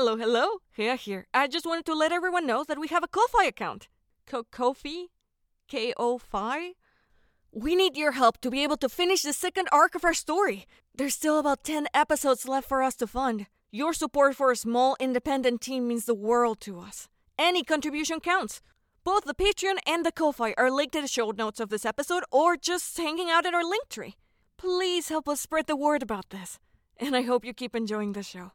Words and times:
Hello, 0.00 0.16
hello. 0.16 0.60
Riya 0.76 0.94
here. 0.94 1.26
I 1.34 1.48
just 1.48 1.66
wanted 1.66 1.84
to 1.86 1.92
let 1.92 2.12
everyone 2.12 2.46
know 2.46 2.62
that 2.62 2.78
we 2.78 2.86
have 2.86 3.02
a 3.02 3.08
Ko-Fi 3.08 3.46
account. 3.46 3.88
Ko 4.28 4.44
Kofi? 4.44 5.06
K 5.66 5.92
O 5.96 6.18
Fi? 6.18 6.74
We 7.50 7.74
need 7.74 7.96
your 7.96 8.12
help 8.12 8.40
to 8.42 8.48
be 8.48 8.62
able 8.62 8.76
to 8.76 8.88
finish 8.88 9.22
the 9.22 9.32
second 9.32 9.68
arc 9.72 9.96
of 9.96 10.04
our 10.04 10.14
story. 10.14 10.66
There's 10.94 11.14
still 11.14 11.40
about 11.40 11.64
10 11.64 11.88
episodes 11.92 12.46
left 12.46 12.68
for 12.68 12.80
us 12.80 12.94
to 12.94 13.08
fund. 13.08 13.46
Your 13.72 13.92
support 13.92 14.36
for 14.36 14.52
a 14.52 14.56
small 14.56 14.96
independent 15.00 15.62
team 15.62 15.88
means 15.88 16.04
the 16.04 16.14
world 16.14 16.60
to 16.60 16.78
us. 16.78 17.08
Any 17.36 17.64
contribution 17.64 18.20
counts. 18.20 18.62
Both 19.02 19.24
the 19.24 19.34
Patreon 19.34 19.78
and 19.84 20.06
the 20.06 20.12
Ko-Fi 20.12 20.54
are 20.56 20.70
linked 20.70 20.94
in 20.94 21.02
the 21.02 21.08
show 21.08 21.32
notes 21.32 21.58
of 21.58 21.70
this 21.70 21.84
episode 21.84 22.22
or 22.30 22.56
just 22.56 22.96
hanging 22.96 23.30
out 23.30 23.46
in 23.46 23.52
our 23.52 23.64
link 23.64 23.88
tree. 23.88 24.14
Please 24.58 25.08
help 25.08 25.28
us 25.28 25.40
spread 25.40 25.66
the 25.66 25.74
word 25.74 26.04
about 26.04 26.30
this. 26.30 26.60
And 26.98 27.16
I 27.16 27.22
hope 27.22 27.44
you 27.44 27.52
keep 27.52 27.74
enjoying 27.74 28.12
the 28.12 28.22
show. 28.22 28.52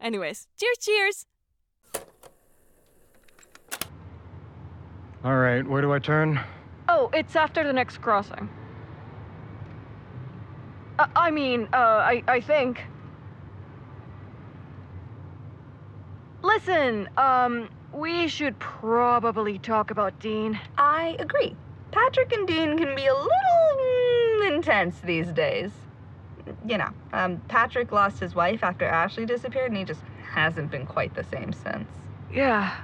Anyways, 0.00 0.46
cheers, 0.58 0.78
cheers! 0.78 1.26
All 5.24 5.36
right, 5.36 5.66
where 5.66 5.82
do 5.82 5.92
I 5.92 5.98
turn? 5.98 6.40
Oh, 6.88 7.10
it's 7.12 7.34
after 7.34 7.64
the 7.64 7.72
next 7.72 7.98
crossing. 8.00 8.48
Uh, 10.98 11.06
I 11.16 11.30
mean, 11.30 11.68
uh, 11.72 11.76
I, 11.76 12.22
I 12.28 12.40
think. 12.40 12.84
Listen, 16.42 17.08
um, 17.16 17.68
we 17.92 18.28
should 18.28 18.58
probably 18.58 19.58
talk 19.58 19.90
about 19.90 20.18
Dean. 20.20 20.60
I 20.78 21.16
agree. 21.18 21.56
Patrick 21.90 22.32
and 22.32 22.46
Dean 22.46 22.78
can 22.78 22.94
be 22.94 23.06
a 23.06 23.14
little 23.14 23.30
mm, 23.78 24.54
intense 24.54 25.00
these 25.00 25.32
days. 25.32 25.72
You 26.66 26.78
know, 26.78 26.90
um, 27.12 27.38
Patrick 27.48 27.92
lost 27.92 28.20
his 28.20 28.34
wife 28.34 28.62
after 28.62 28.84
Ashley 28.84 29.26
disappeared, 29.26 29.70
and 29.70 29.76
he 29.76 29.84
just 29.84 30.02
hasn't 30.30 30.70
been 30.70 30.86
quite 30.86 31.14
the 31.14 31.24
same 31.24 31.52
since. 31.52 31.88
Yeah, 32.32 32.74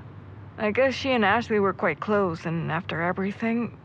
I 0.58 0.70
guess 0.70 0.94
she 0.94 1.12
and 1.12 1.24
Ashley 1.24 1.60
were 1.60 1.72
quite 1.72 2.00
close, 2.00 2.44
and 2.44 2.70
after 2.72 3.02
everything, 3.02 3.76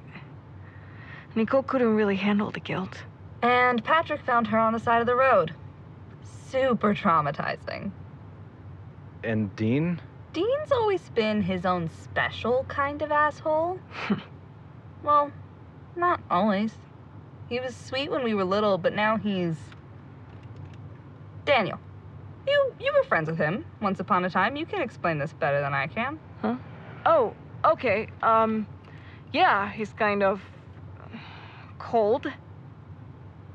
Nicole 1.36 1.64
couldn't 1.64 1.96
really 1.96 2.16
handle 2.16 2.52
the 2.52 2.60
guilt. 2.60 3.04
And 3.42 3.84
Patrick 3.84 4.22
found 4.22 4.48
her 4.48 4.58
on 4.58 4.74
the 4.74 4.80
side 4.80 5.02
of 5.02 5.08
the 5.08 5.16
road. 5.16 5.54
Super 6.50 6.94
traumatizing. 6.96 7.92
And 9.24 9.56
Dean? 9.56 10.02
Dean's 10.34 10.72
always 10.72 11.10
been 11.10 11.42
his 11.42 11.66
own 11.66 11.90
special 11.90 12.66
kind 12.68 13.02
of 13.02 13.12
asshole. 13.12 13.80
well, 15.04 15.32
not 15.96 16.22
always. 16.30 16.74
He 17.50 17.60
was 17.60 17.76
sweet 17.76 18.12
when 18.12 18.24
we 18.24 18.34
were 18.34 18.44
little, 18.44 18.78
but 18.78 18.94
now 18.94 19.18
he's. 19.18 19.56
Daniel. 21.46 21.80
You 22.46 22.74
you 22.80 22.92
were 22.94 23.04
friends 23.04 23.30
with 23.30 23.38
him 23.38 23.66
once 23.82 24.00
upon 24.00 24.26
a 24.26 24.30
time. 24.30 24.56
You 24.56 24.66
can 24.66 24.82
explain 24.82 25.18
this 25.18 25.34
better 25.34 25.62
than 25.62 25.74
I 25.74 25.88
can. 25.88 26.20
Huh? 26.42 26.56
Oh, 27.06 27.34
okay. 27.64 28.08
Um, 28.22 28.68
yeah, 29.34 29.72
he's 29.72 29.94
kind 29.94 30.24
of 30.24 30.42
cold 31.80 32.28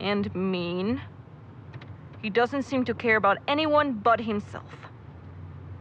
and 0.00 0.34
mean. 0.34 1.00
He 2.22 2.30
doesn't 2.30 2.62
seem 2.62 2.84
to 2.84 2.94
care 2.94 3.16
about 3.16 3.38
anyone 3.48 3.94
but 3.94 4.20
himself. 4.20 4.72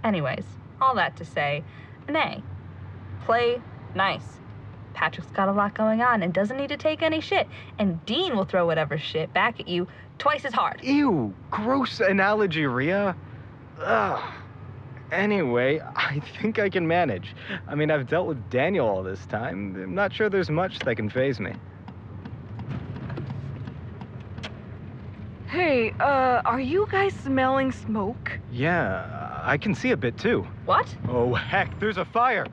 Anyways, 0.04 0.46
all 0.82 0.96
that 0.96 1.16
to 1.18 1.26
say, 1.26 1.64
nay, 2.10 2.42
play 3.26 3.62
nice. 3.94 4.41
Patrick's 4.94 5.30
got 5.32 5.48
a 5.48 5.52
lot 5.52 5.74
going 5.74 6.02
on 6.02 6.24
and 6.24 6.34
doesn't 6.34 6.58
need 6.58 6.70
to 6.70 6.78
take 6.78 7.02
any 7.02 7.22
shit, 7.22 7.48
and 7.80 8.04
Dean 8.06 8.36
will 8.36 8.46
throw 8.46 8.66
whatever 8.66 8.98
shit 8.98 9.34
back 9.34 9.60
at 9.60 9.68
you 9.68 9.88
twice 10.18 10.46
as 10.46 10.54
hard. 10.54 10.84
Ew, 10.84 11.34
gross 11.50 12.00
analogy, 12.00 12.66
Riya. 12.66 13.16
Ugh. 13.80 14.34
Anyway, 15.12 15.82
I 15.96 16.22
think 16.42 16.58
I 16.58 16.70
can 16.70 16.88
manage. 16.88 17.36
I 17.68 17.76
mean, 17.76 17.92
I've 17.92 18.08
dealt 18.08 18.28
with 18.28 18.50
Daniel 18.50 18.88
all 18.88 19.04
this 19.04 19.26
time. 19.26 19.76
I'm 19.76 19.94
not 19.94 20.14
sure 20.14 20.30
there's 20.30 20.50
much 20.50 20.80
that 20.80 20.96
can 20.96 21.10
phase 21.10 21.40
me. 21.40 21.54
Hey, 25.48 25.92
uh, 26.00 26.42
are 26.46 26.62
you 26.62 26.88
guys 26.90 27.14
smelling 27.14 27.74
smoke? 27.74 28.40
Yeah, 28.54 29.42
I 29.44 29.58
can 29.58 29.76
see 29.76 29.92
a 29.92 29.98
bit 29.98 30.18
too. 30.18 30.48
What? 30.64 30.96
Oh, 31.10 31.34
heck, 31.34 31.78
there's 31.78 31.98
a 31.98 32.06
fire! 32.06 32.46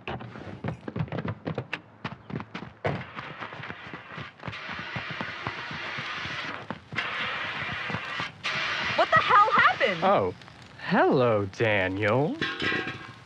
What 8.97 9.09
the 9.13 9.21
hell 9.21 9.49
happened? 9.53 9.88
Oh, 10.01 10.33
hello, 10.87 11.49
Daniel. 11.57 12.37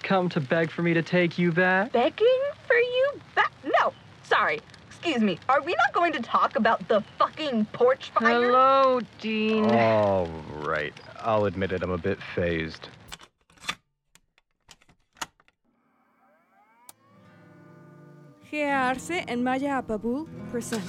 Come 0.03 0.31
to 0.31 0.41
beg 0.41 0.71
for 0.71 0.81
me 0.81 0.95
to 0.95 1.03
take 1.03 1.39
you 1.39 1.53
back? 1.53 1.93
Begging 1.93 2.41
for 2.67 2.77
you 2.77 3.11
back? 3.35 3.53
No, 3.79 3.93
sorry. 4.23 4.61
Excuse 4.87 5.21
me. 5.21 5.39
Are 5.51 5.61
we 5.61 5.75
not 5.75 5.93
going 5.93 6.15
to 6.15 6.21
talk 6.21 6.57
about 6.57 6.89
the 6.89 7.03
fucking 7.19 7.67
porch 7.75 8.11
fire? 8.11 8.41
Hello, 8.41 9.01
Dean. 9.21 9.67
All 9.67 10.29
right, 10.63 10.95
I'll 11.21 11.45
admit 11.45 11.73
it, 11.73 11.83
I'm 11.83 11.91
a 11.91 11.99
bit 11.99 12.19
phased. 12.35 12.89
Gea 18.51 18.89
Arce 18.89 19.11
and 19.29 19.45
Maya 19.45 19.83
Appavoo 19.83 20.27
present 20.51 20.83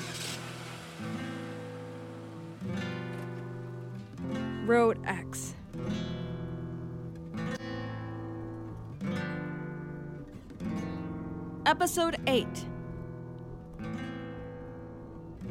Road 4.66 4.98
X. 5.06 5.53
Episode 11.74 12.18
8 12.28 12.46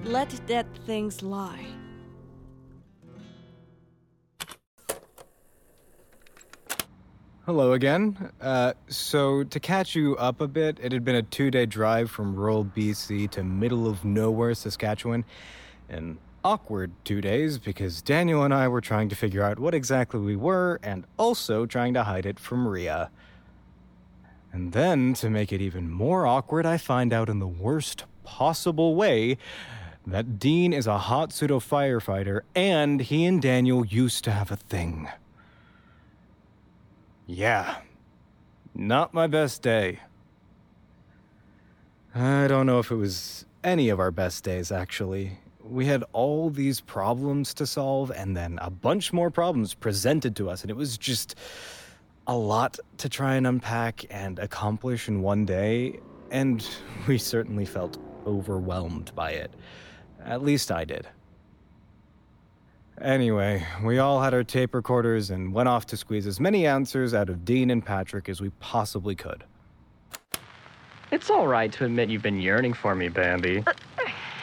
Let 0.04 0.46
Dead 0.46 0.68
Things 0.86 1.20
Lie. 1.20 1.66
Hello 7.44 7.72
again. 7.72 8.30
Uh, 8.40 8.74
so, 8.86 9.42
to 9.42 9.58
catch 9.58 9.96
you 9.96 10.14
up 10.14 10.40
a 10.40 10.46
bit, 10.46 10.78
it 10.80 10.92
had 10.92 11.04
been 11.04 11.16
a 11.16 11.22
two 11.22 11.50
day 11.50 11.66
drive 11.66 12.08
from 12.08 12.36
rural 12.36 12.64
BC 12.64 13.28
to 13.32 13.42
middle 13.42 13.88
of 13.88 14.04
nowhere, 14.04 14.54
Saskatchewan. 14.54 15.24
An 15.88 16.18
awkward 16.44 16.92
two 17.02 17.20
days 17.20 17.58
because 17.58 18.00
Daniel 18.00 18.44
and 18.44 18.54
I 18.54 18.68
were 18.68 18.80
trying 18.80 19.08
to 19.08 19.16
figure 19.16 19.42
out 19.42 19.58
what 19.58 19.74
exactly 19.74 20.20
we 20.20 20.36
were 20.36 20.78
and 20.84 21.04
also 21.16 21.66
trying 21.66 21.94
to 21.94 22.04
hide 22.04 22.26
it 22.26 22.38
from 22.38 22.68
Riya. 22.68 23.10
And 24.52 24.72
then, 24.72 25.14
to 25.14 25.30
make 25.30 25.52
it 25.52 25.62
even 25.62 25.90
more 25.90 26.26
awkward, 26.26 26.66
I 26.66 26.76
find 26.76 27.12
out 27.12 27.30
in 27.30 27.38
the 27.38 27.46
worst 27.46 28.04
possible 28.22 28.94
way 28.94 29.38
that 30.06 30.38
Dean 30.38 30.72
is 30.72 30.86
a 30.86 30.98
hot 30.98 31.32
pseudo 31.32 31.58
firefighter 31.58 32.42
and 32.54 33.00
he 33.00 33.24
and 33.24 33.40
Daniel 33.40 33.84
used 33.84 34.24
to 34.24 34.30
have 34.30 34.50
a 34.50 34.56
thing. 34.56 35.08
Yeah. 37.26 37.76
Not 38.74 39.14
my 39.14 39.26
best 39.26 39.62
day. 39.62 40.00
I 42.14 42.46
don't 42.46 42.66
know 42.66 42.78
if 42.78 42.90
it 42.90 42.96
was 42.96 43.46
any 43.64 43.88
of 43.88 44.00
our 44.00 44.10
best 44.10 44.44
days, 44.44 44.70
actually. 44.70 45.38
We 45.62 45.86
had 45.86 46.04
all 46.12 46.50
these 46.50 46.80
problems 46.80 47.54
to 47.54 47.66
solve, 47.66 48.10
and 48.10 48.36
then 48.36 48.58
a 48.60 48.68
bunch 48.68 49.12
more 49.12 49.30
problems 49.30 49.72
presented 49.72 50.36
to 50.36 50.50
us, 50.50 50.62
and 50.62 50.70
it 50.70 50.76
was 50.76 50.98
just 50.98 51.36
a 52.26 52.36
lot 52.36 52.78
to 52.98 53.08
try 53.08 53.34
and 53.34 53.46
unpack 53.46 54.04
and 54.10 54.38
accomplish 54.38 55.08
in 55.08 55.22
one 55.22 55.44
day, 55.44 55.98
and 56.30 56.66
we 57.06 57.18
certainly 57.18 57.64
felt 57.64 57.98
overwhelmed 58.26 59.14
by 59.14 59.32
it. 59.32 59.52
At 60.24 60.42
least 60.42 60.70
I 60.70 60.84
did. 60.84 61.08
Anyway, 63.00 63.66
we 63.82 63.98
all 63.98 64.20
had 64.20 64.32
our 64.32 64.44
tape 64.44 64.74
recorders 64.74 65.30
and 65.30 65.52
went 65.52 65.68
off 65.68 65.86
to 65.86 65.96
squeeze 65.96 66.26
as 66.26 66.38
many 66.38 66.66
answers 66.66 67.14
out 67.14 67.28
of 67.28 67.44
Dean 67.44 67.70
and 67.70 67.84
Patrick 67.84 68.28
as 68.28 68.40
we 68.40 68.50
possibly 68.60 69.16
could. 69.16 69.44
It's 71.10 71.28
all 71.28 71.46
right 71.46 71.72
to 71.72 71.84
admit 71.84 72.10
you've 72.10 72.22
been 72.22 72.40
yearning 72.40 72.72
for 72.72 72.94
me, 72.94 73.08
Bambi. 73.08 73.64
Uh, 73.66 73.72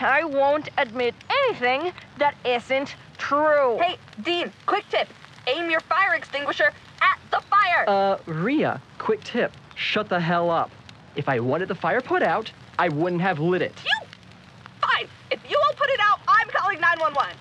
I 0.02 0.24
won't 0.24 0.70
admit 0.78 1.16
anything 1.30 1.94
that 2.18 2.36
isn't 2.46 2.96
true. 3.18 3.78
Hey, 3.80 3.98
Dean, 4.24 4.52
quick 4.66 4.86
tip. 4.90 5.08
Aim 5.48 5.70
your 5.72 5.80
fire 5.82 6.16
extinguisher 6.16 6.72
at 7.02 7.20
the 7.32 7.42
fire. 7.42 7.86
Uh, 7.88 8.18
Riya, 8.26 8.82
quick 8.98 9.24
tip. 9.24 9.52
Shut 9.76 10.10
the 10.10 10.20
hell 10.20 10.50
up. 10.50 10.72
If 11.16 11.28
I 11.30 11.40
wanted 11.40 11.68
the 11.68 11.76
fire 11.76 12.02
put 12.02 12.22
out, 12.22 12.52
I 12.78 12.90
wouldn't 12.90 13.22
have 13.22 13.40
lit 13.40 13.62
it. 13.62 13.74
you? 13.84 14.08
Fine. 14.82 15.08
If 15.32 15.40
you 15.50 15.58
won't 15.66 15.78
put 15.78 15.90
it 15.90 16.00
out, 16.02 16.20
I'm 16.28 16.48
calling 16.50 16.80
911. 16.80 17.36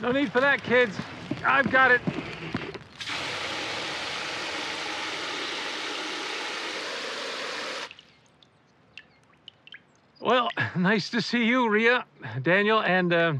No 0.00 0.12
need 0.12 0.32
for 0.32 0.40
that, 0.40 0.62
kids. 0.62 0.96
I've 1.44 1.70
got 1.70 1.90
it. 1.90 2.00
Well, 10.20 10.50
nice 10.76 11.10
to 11.10 11.22
see 11.22 11.44
you, 11.44 11.68
Riya, 11.68 12.04
Daniel, 12.42 12.80
and 12.82 13.12
uh, 13.12 13.34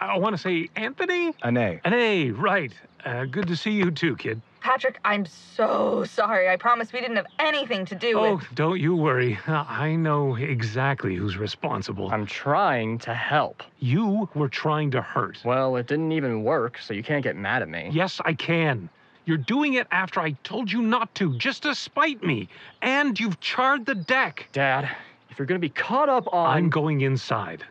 I, 0.00 0.06
I, 0.06 0.14
I 0.14 0.18
want 0.18 0.34
to 0.36 0.42
say 0.42 0.68
Anthony. 0.76 1.34
Ane, 1.44 1.80
An 1.84 1.92
A, 1.94 2.30
right? 2.32 2.72
Uh, 3.04 3.24
good 3.24 3.46
to 3.48 3.56
see 3.56 3.70
you 3.70 3.90
too, 3.90 4.16
kid. 4.16 4.40
Patrick, 4.60 4.98
I'm 5.06 5.24
so 5.24 6.04
sorry. 6.04 6.50
I 6.50 6.56
promise 6.56 6.92
we 6.92 7.00
didn't 7.00 7.16
have 7.16 7.26
anything 7.38 7.86
to 7.86 7.94
do 7.94 8.18
Oh, 8.18 8.34
with. 8.36 8.44
Oh, 8.44 8.48
don't 8.54 8.78
you 8.78 8.94
worry. 8.94 9.38
I 9.46 9.94
know 9.96 10.34
exactly 10.34 11.14
who's 11.14 11.38
responsible. 11.38 12.10
I'm 12.10 12.26
trying 12.26 12.98
to 12.98 13.14
help. 13.14 13.62
You 13.78 14.28
were 14.34 14.50
trying 14.50 14.90
to 14.90 15.00
hurt. 15.00 15.38
Well, 15.44 15.76
it 15.76 15.86
didn't 15.86 16.12
even 16.12 16.44
work, 16.44 16.78
so 16.78 16.92
you 16.92 17.02
can't 17.02 17.24
get 17.24 17.36
mad 17.36 17.62
at 17.62 17.70
me. 17.70 17.88
Yes, 17.90 18.20
I 18.26 18.34
can. 18.34 18.90
You're 19.24 19.38
doing 19.38 19.74
it 19.74 19.86
after 19.92 20.20
I 20.20 20.32
told 20.44 20.70
you 20.70 20.82
not 20.82 21.14
to, 21.16 21.34
just 21.38 21.62
to 21.62 21.74
spite 21.74 22.22
me. 22.22 22.48
And 22.82 23.18
you've 23.18 23.40
charred 23.40 23.86
the 23.86 23.94
deck. 23.94 24.48
Dad, 24.52 24.94
if 25.30 25.38
you're 25.38 25.46
gonna 25.46 25.58
be 25.58 25.68
caught 25.70 26.10
up 26.10 26.28
on. 26.34 26.54
I'm 26.54 26.68
going 26.68 27.00
inside. 27.00 27.64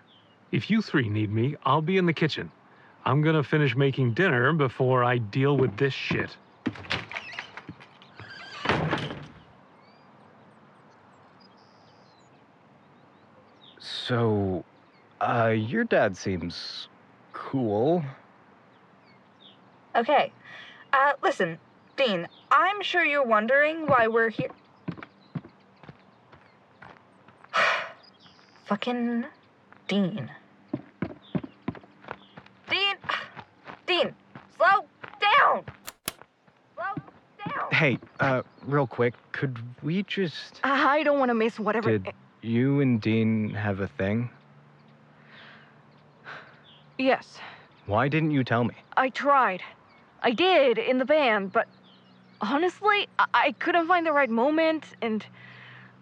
If 0.52 0.70
you 0.70 0.82
three 0.82 1.10
need 1.10 1.32
me, 1.32 1.56
I'll 1.64 1.82
be 1.82 1.98
in 1.98 2.06
the 2.06 2.14
kitchen. 2.14 2.52
I'm 3.06 3.22
gonna 3.22 3.44
finish 3.44 3.76
making 3.76 4.14
dinner 4.14 4.52
before 4.54 5.04
I 5.04 5.20
deal 5.20 5.56
with 5.58 5.78
this 5.78 5.94
shit. 5.94 6.36
So, 13.80 14.66
uh, 15.22 15.54
your 15.56 15.84
dad 15.84 16.18
seems 16.18 16.88
cool. 17.32 18.04
Okay. 19.96 20.32
Uh, 20.92 21.14
listen, 21.22 21.60
Dean, 21.96 22.28
I'm 22.50 22.82
sure 22.82 23.06
you're 23.06 23.24
wondering 23.24 23.86
why 23.86 24.08
we're 24.08 24.30
here. 24.30 24.50
Fucking 28.66 29.26
Dean. 29.88 30.32
Dean! 32.70 32.96
Dean, 33.88 34.14
slow 34.56 34.86
down! 35.20 35.64
Slow 36.76 36.94
down! 37.46 37.68
Hey, 37.80 37.98
uh, 38.20 38.42
real 38.66 38.88
quick, 38.88 39.14
could 39.32 39.58
we 39.82 40.04
just. 40.04 40.60
I 40.66 41.02
don't 41.04 41.18
want 41.18 41.30
to 41.30 41.34
miss 41.34 41.58
whatever. 41.58 41.98
Did 41.98 42.12
you 42.42 42.82
and 42.82 43.00
Dean 43.00 43.52
have 43.52 43.80
a 43.80 43.88
thing? 43.88 44.30
Yes, 46.98 47.40
Why 47.86 48.10
didn't 48.10 48.32
you 48.32 48.44
tell 48.44 48.66
me? 48.66 48.76
I 48.98 49.08
tried. 49.08 49.62
I 50.22 50.32
did 50.32 50.78
in 50.78 50.98
the 50.98 51.06
band, 51.06 51.54
but 51.54 51.70
honestly, 52.42 53.08
I, 53.18 53.26
I 53.34 53.52
couldn't 53.60 53.88
find 53.88 54.06
the 54.06 54.12
right 54.12 54.30
moment, 54.30 54.84
and 55.02 55.26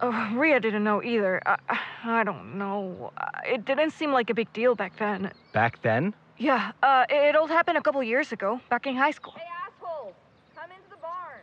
uh, 0.02 0.32
Riya 0.34 0.60
didn't 0.60 0.84
know 0.84 1.04
either. 1.04 1.44
I, 1.46 1.58
I- 2.04 2.24
don't 2.24 2.58
know. 2.58 3.12
It 3.46 3.66
didn't 3.66 3.92
seem 3.92 4.12
like 4.12 4.32
a 4.32 4.34
big 4.34 4.52
deal 4.52 4.74
back 4.74 4.98
then. 4.98 5.32
Back 5.54 5.80
then? 5.84 6.16
Yeah, 6.40 6.72
uh, 6.82 7.06
it 7.08 7.36
all 7.36 7.46
happened 7.46 7.78
a 7.78 7.82
couple 7.84 8.02
years 8.02 8.32
ago, 8.32 8.60
back 8.72 8.88
in 8.88 8.96
high 8.96 9.12
school. 9.12 9.36
Hey, 9.38 9.46
assholes! 9.68 10.16
Come 10.56 10.72
into 10.72 10.90
the 10.90 10.98
barn! 10.98 11.42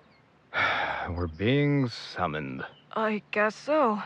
We're 1.11 1.27
being 1.27 1.89
summoned. 1.89 2.65
I 2.95 3.23
guess 3.31 3.55
so. 3.55 4.03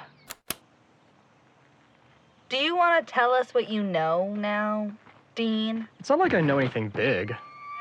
Do 2.48 2.56
you 2.56 2.76
want 2.76 3.06
to 3.06 3.12
tell 3.12 3.32
us 3.32 3.52
what 3.52 3.68
you 3.68 3.82
know 3.82 4.34
now, 4.34 4.90
Dean? 5.34 5.86
It's 6.00 6.08
not 6.08 6.18
like 6.18 6.32
I 6.32 6.40
know 6.40 6.58
anything 6.58 6.88
big. 6.88 7.34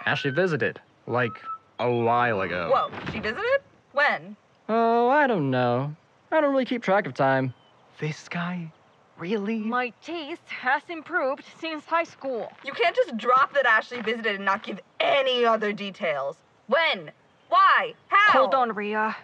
Ashley 0.06 0.32
visited, 0.32 0.82
like, 1.06 1.32
a 1.80 1.90
while 1.90 2.42
ago. 2.42 2.70
Whoa, 2.74 3.12
she 3.12 3.20
visited? 3.20 3.60
When? 3.94 4.36
Oh, 4.68 5.10
I 5.10 5.28
don't 5.28 5.50
know. 5.50 5.96
I 6.32 6.42
don't 6.42 6.52
really 6.52 6.66
keep 6.66 6.84
track 6.84 7.08
of 7.08 7.14
time. 7.14 7.54
This 8.00 8.28
guy? 8.28 8.72
Really? 9.18 9.60
My 9.60 9.92
taste 10.04 10.48
has 10.50 10.84
improved 10.90 11.44
since 11.60 11.86
high 11.86 12.04
school. 12.04 12.52
You 12.66 12.74
can't 12.74 12.96
just 12.96 13.18
drop 13.18 13.54
that 13.54 13.66
Ashley 13.66 14.02
visited 14.02 14.36
and 14.36 14.46
not 14.46 14.64
give 14.64 14.80
any 15.00 15.46
other 15.46 15.72
details. 15.72 16.36
When? 16.68 17.12
Why? 17.50 17.94
How? 18.08 18.40
Hold 18.40 18.54
on, 18.54 18.74
Riya. 18.74 19.16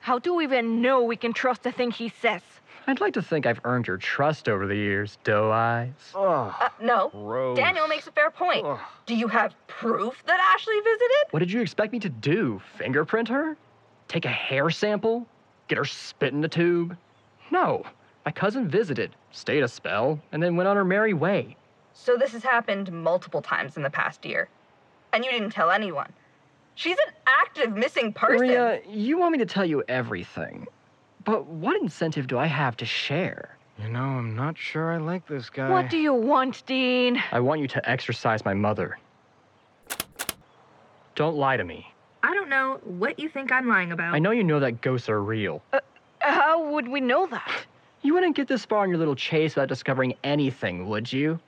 How 0.00 0.18
do 0.18 0.34
we 0.34 0.44
even 0.44 0.80
know 0.80 1.02
we 1.02 1.16
can 1.16 1.32
trust 1.32 1.62
the 1.62 1.72
thing 1.72 1.90
he 1.90 2.08
says? 2.08 2.42
I'd 2.86 3.00
like 3.00 3.14
to 3.14 3.22
think 3.22 3.46
I've 3.46 3.60
earned 3.64 3.86
your 3.86 3.98
trust 3.98 4.48
over 4.48 4.66
the 4.66 4.74
years, 4.74 5.18
doe 5.22 5.50
eyes. 5.52 5.92
Ugh. 6.14 6.54
Uh, 6.58 6.68
no. 6.80 7.10
Gross. 7.10 7.56
Daniel 7.56 7.86
makes 7.86 8.06
a 8.06 8.12
fair 8.12 8.30
point. 8.30 8.64
Ugh. 8.66 8.80
Do 9.06 9.14
you 9.14 9.28
have 9.28 9.54
proof 9.66 10.22
that 10.26 10.40
Ashley 10.40 10.80
visited? 10.80 11.26
What 11.30 11.40
did 11.40 11.52
you 11.52 11.60
expect 11.60 11.92
me 11.92 11.98
to 12.00 12.08
do? 12.08 12.60
Fingerprint 12.76 13.28
her? 13.28 13.56
Take 14.08 14.24
a 14.24 14.28
hair 14.30 14.70
sample? 14.70 15.26
Get 15.68 15.78
her 15.78 15.84
spit 15.84 16.32
in 16.32 16.40
the 16.40 16.48
tube? 16.48 16.96
No. 17.50 17.84
My 18.24 18.32
cousin 18.32 18.68
visited, 18.68 19.14
stayed 19.30 19.62
a 19.62 19.68
spell, 19.68 20.20
and 20.32 20.42
then 20.42 20.56
went 20.56 20.68
on 20.68 20.76
her 20.76 20.84
merry 20.84 21.14
way. 21.14 21.56
So 21.92 22.16
this 22.16 22.32
has 22.32 22.42
happened 22.42 22.90
multiple 22.92 23.42
times 23.42 23.76
in 23.76 23.82
the 23.82 23.90
past 23.90 24.24
year. 24.24 24.48
And 25.12 25.24
you 25.24 25.30
didn't 25.30 25.50
tell 25.50 25.70
anyone. 25.70 26.12
She's 26.74 26.96
an 26.96 27.14
active 27.26 27.76
missing 27.76 28.12
person. 28.12 28.46
Maria, 28.46 28.80
you 28.88 29.18
want 29.18 29.32
me 29.32 29.38
to 29.38 29.46
tell 29.46 29.64
you 29.64 29.82
everything. 29.88 30.66
But 31.24 31.46
what 31.46 31.80
incentive 31.80 32.26
do 32.26 32.38
I 32.38 32.46
have 32.46 32.76
to 32.78 32.86
share? 32.86 33.56
You 33.82 33.88
know, 33.88 34.00
I'm 34.00 34.34
not 34.34 34.56
sure 34.58 34.92
I 34.92 34.98
like 34.98 35.26
this 35.26 35.48
guy. 35.48 35.68
What 35.70 35.90
do 35.90 35.98
you 35.98 36.12
want, 36.12 36.64
Dean? 36.66 37.22
I 37.32 37.40
want 37.40 37.60
you 37.60 37.68
to 37.68 37.90
exorcise 37.90 38.44
my 38.44 38.54
mother. 38.54 38.98
Don't 41.14 41.36
lie 41.36 41.56
to 41.56 41.64
me. 41.64 41.92
I 42.22 42.34
don't 42.34 42.48
know 42.48 42.80
what 42.84 43.18
you 43.18 43.28
think 43.28 43.52
I'm 43.52 43.68
lying 43.68 43.92
about. 43.92 44.14
I 44.14 44.18
know 44.18 44.30
you 44.30 44.44
know 44.44 44.60
that 44.60 44.80
ghosts 44.80 45.08
are 45.08 45.22
real. 45.22 45.62
Uh, 45.72 45.80
how 46.18 46.70
would 46.70 46.88
we 46.88 47.00
know 47.00 47.26
that? 47.26 47.50
You 48.02 48.14
wouldn't 48.14 48.36
get 48.36 48.48
this 48.48 48.64
far 48.64 48.82
on 48.82 48.88
your 48.88 48.98
little 48.98 49.14
chase 49.14 49.54
without 49.54 49.68
discovering 49.68 50.14
anything, 50.24 50.88
would 50.88 51.12
you? 51.12 51.38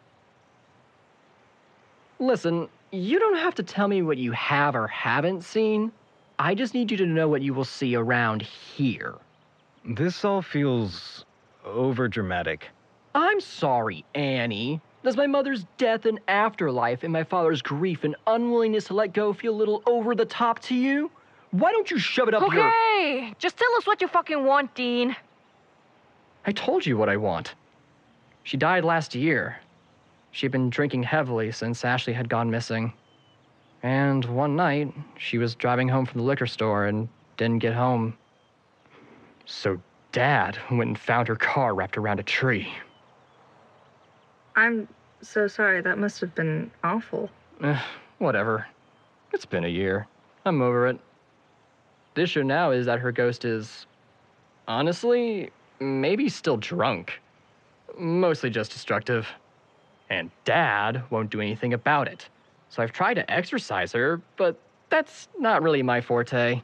Listen, 2.19 2.69
you 2.93 3.19
don't 3.19 3.39
have 3.39 3.55
to 3.55 3.63
tell 3.63 3.89
me 3.89 4.03
what 4.03 4.19
you 4.19 4.33
have 4.33 4.77
or 4.77 4.87
haven't 4.87 5.43
seen. 5.43 5.91
I 6.39 6.55
just 6.55 6.75
need 6.75 6.91
you 6.91 6.97
to 6.99 7.07
know 7.07 7.27
what 7.27 7.41
you 7.41 7.55
will 7.55 7.65
see 7.65 7.97
around 7.97 8.43
here. 8.43 9.15
This 9.85 10.25
all 10.25 10.43
feels 10.43 11.25
overdramatic. 11.67 12.63
I'm 13.15 13.41
sorry, 13.41 14.05
Annie. 14.15 14.81
Does 15.03 15.17
my 15.17 15.27
mother's 15.27 15.65
death 15.79 16.07
and 16.07 16.21
afterlife 16.29 17.03
and 17.03 17.13
my 17.13 17.25
father's 17.25 17.63
grief 17.63 18.05
and 18.05 18.15
unwillingness 18.27 18.85
to 18.85 18.95
let 18.95 19.13
go 19.13 19.33
feel 19.33 19.55
a 19.55 19.57
little 19.57 19.83
over 19.87 20.15
the 20.15 20.25
top 20.25 20.61
to 20.61 20.75
you? 20.75 21.11
Why 21.51 21.73
don't 21.73 21.91
you 21.91 21.99
shove 21.99 22.29
it 22.29 22.35
up 22.35 22.53
your. 22.53 22.69
Okay, 22.69 23.35
just 23.39 23.57
tell 23.57 23.75
us 23.77 23.87
what 23.87 24.01
you 24.01 24.09
fucking 24.09 24.45
want, 24.45 24.75
Dean. 24.75 25.17
I 26.47 26.53
told 26.53 26.87
you 26.87 26.97
what 26.97 27.09
I 27.09 27.17
want. 27.17 27.55
She 28.45 28.57
died 28.57 28.85
last 28.85 29.15
year. 29.15 29.59
She'd 30.33 30.51
been 30.51 30.71
drinking 30.71 31.03
heavily 31.03 31.53
since 31.53 31.85
Ashley 31.85 32.15
had 32.15 32.29
gone 32.29 32.51
missing. 32.51 32.93
And 33.83 34.25
one 34.25 34.57
night, 34.57 34.93
she 35.19 35.39
was 35.39 35.55
driving 35.55 35.89
home 35.89 36.07
from 36.07 36.21
the 36.21 36.27
liquor 36.27 36.47
store 36.47 36.87
and 36.87 37.09
didn't 37.37 37.59
get 37.59 37.75
home. 37.75 38.17
So 39.45 39.79
Dad 40.11 40.59
went 40.71 40.89
and 40.89 40.99
found 40.99 41.29
her 41.29 41.37
car 41.37 41.75
wrapped 41.75 41.99
around 41.99 42.19
a 42.19 42.23
tree. 42.23 42.73
I'm 44.57 44.89
so 45.21 45.47
sorry. 45.49 45.83
That 45.83 45.99
must 45.99 46.21
have 46.21 46.35
been 46.35 46.71
awful. 46.83 47.31
Eh, 47.63 47.81
whatever. 48.19 48.67
It's 49.33 49.47
been 49.47 49.65
a 49.65 49.69
year. 49.69 50.07
I'm 50.47 50.63
over 50.63 50.87
it. 50.87 50.99
The 52.15 52.23
issue 52.23 52.43
now 52.43 52.71
is 52.71 52.87
that 52.87 52.99
her 53.01 53.13
ghost 53.13 53.45
is, 53.45 53.87
honestly, 54.67 55.51
maybe 55.81 56.29
still 56.29 56.57
drunk. 56.57 57.21
Mostly 57.99 58.49
just 58.51 58.73
destructive. 58.73 59.27
And 60.13 60.31
Dad 60.45 61.03
won't 61.09 61.31
do 61.31 61.41
anything 61.41 61.73
about 61.73 62.07
it. 62.07 62.29
So 62.69 62.83
I've 62.83 62.93
tried 62.93 63.15
to 63.15 63.31
exorcise 63.33 63.93
her, 63.93 64.21
but 64.37 64.59
that's 64.91 65.27
not 65.39 65.63
really 65.63 65.83
my 65.83 66.03
forte. 66.03 66.61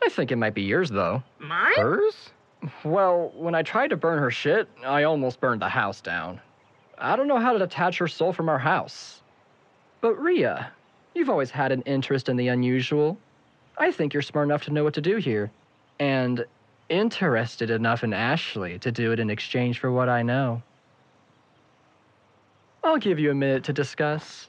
I 0.00 0.08
think 0.08 0.30
it 0.30 0.36
might 0.36 0.54
be 0.54 0.62
yours, 0.62 0.88
though. 0.88 1.20
Mine? 1.40 1.74
Hers? 1.76 2.30
Well, 2.84 3.32
when 3.34 3.56
I 3.56 3.62
tried 3.62 3.90
to 3.90 3.96
burn 3.96 4.20
her 4.20 4.30
shit, 4.30 4.68
I 4.84 5.02
almost 5.02 5.40
burned 5.40 5.60
the 5.60 5.68
house 5.68 6.00
down. 6.00 6.40
I 6.96 7.16
don't 7.16 7.26
know 7.26 7.40
how 7.40 7.52
to 7.52 7.58
detach 7.58 7.98
her 7.98 8.06
soul 8.06 8.32
from 8.32 8.48
our 8.48 8.58
house. 8.58 9.20
But 10.00 10.14
Riya, 10.14 10.70
you've 11.14 11.28
always 11.28 11.50
had 11.50 11.72
an 11.72 11.82
interest 11.82 12.28
in 12.28 12.36
the 12.36 12.46
unusual. 12.46 13.18
I 13.78 13.90
think 13.90 14.14
you're 14.14 14.22
smart 14.22 14.46
enough 14.46 14.62
to 14.66 14.72
know 14.72 14.84
what 14.84 14.94
to 14.94 15.00
do 15.00 15.16
here. 15.16 15.50
And 15.98 16.46
interested 16.88 17.70
enough 17.70 18.04
in 18.04 18.12
Ashley 18.12 18.78
to 18.78 18.92
do 18.92 19.10
it 19.10 19.18
in 19.18 19.28
exchange 19.28 19.80
for 19.80 19.90
what 19.90 20.08
I 20.08 20.22
know. 20.22 20.62
I'll 22.86 22.98
give 22.98 23.18
you 23.18 23.32
a 23.32 23.34
minute 23.34 23.64
to 23.64 23.72
discuss. 23.72 24.48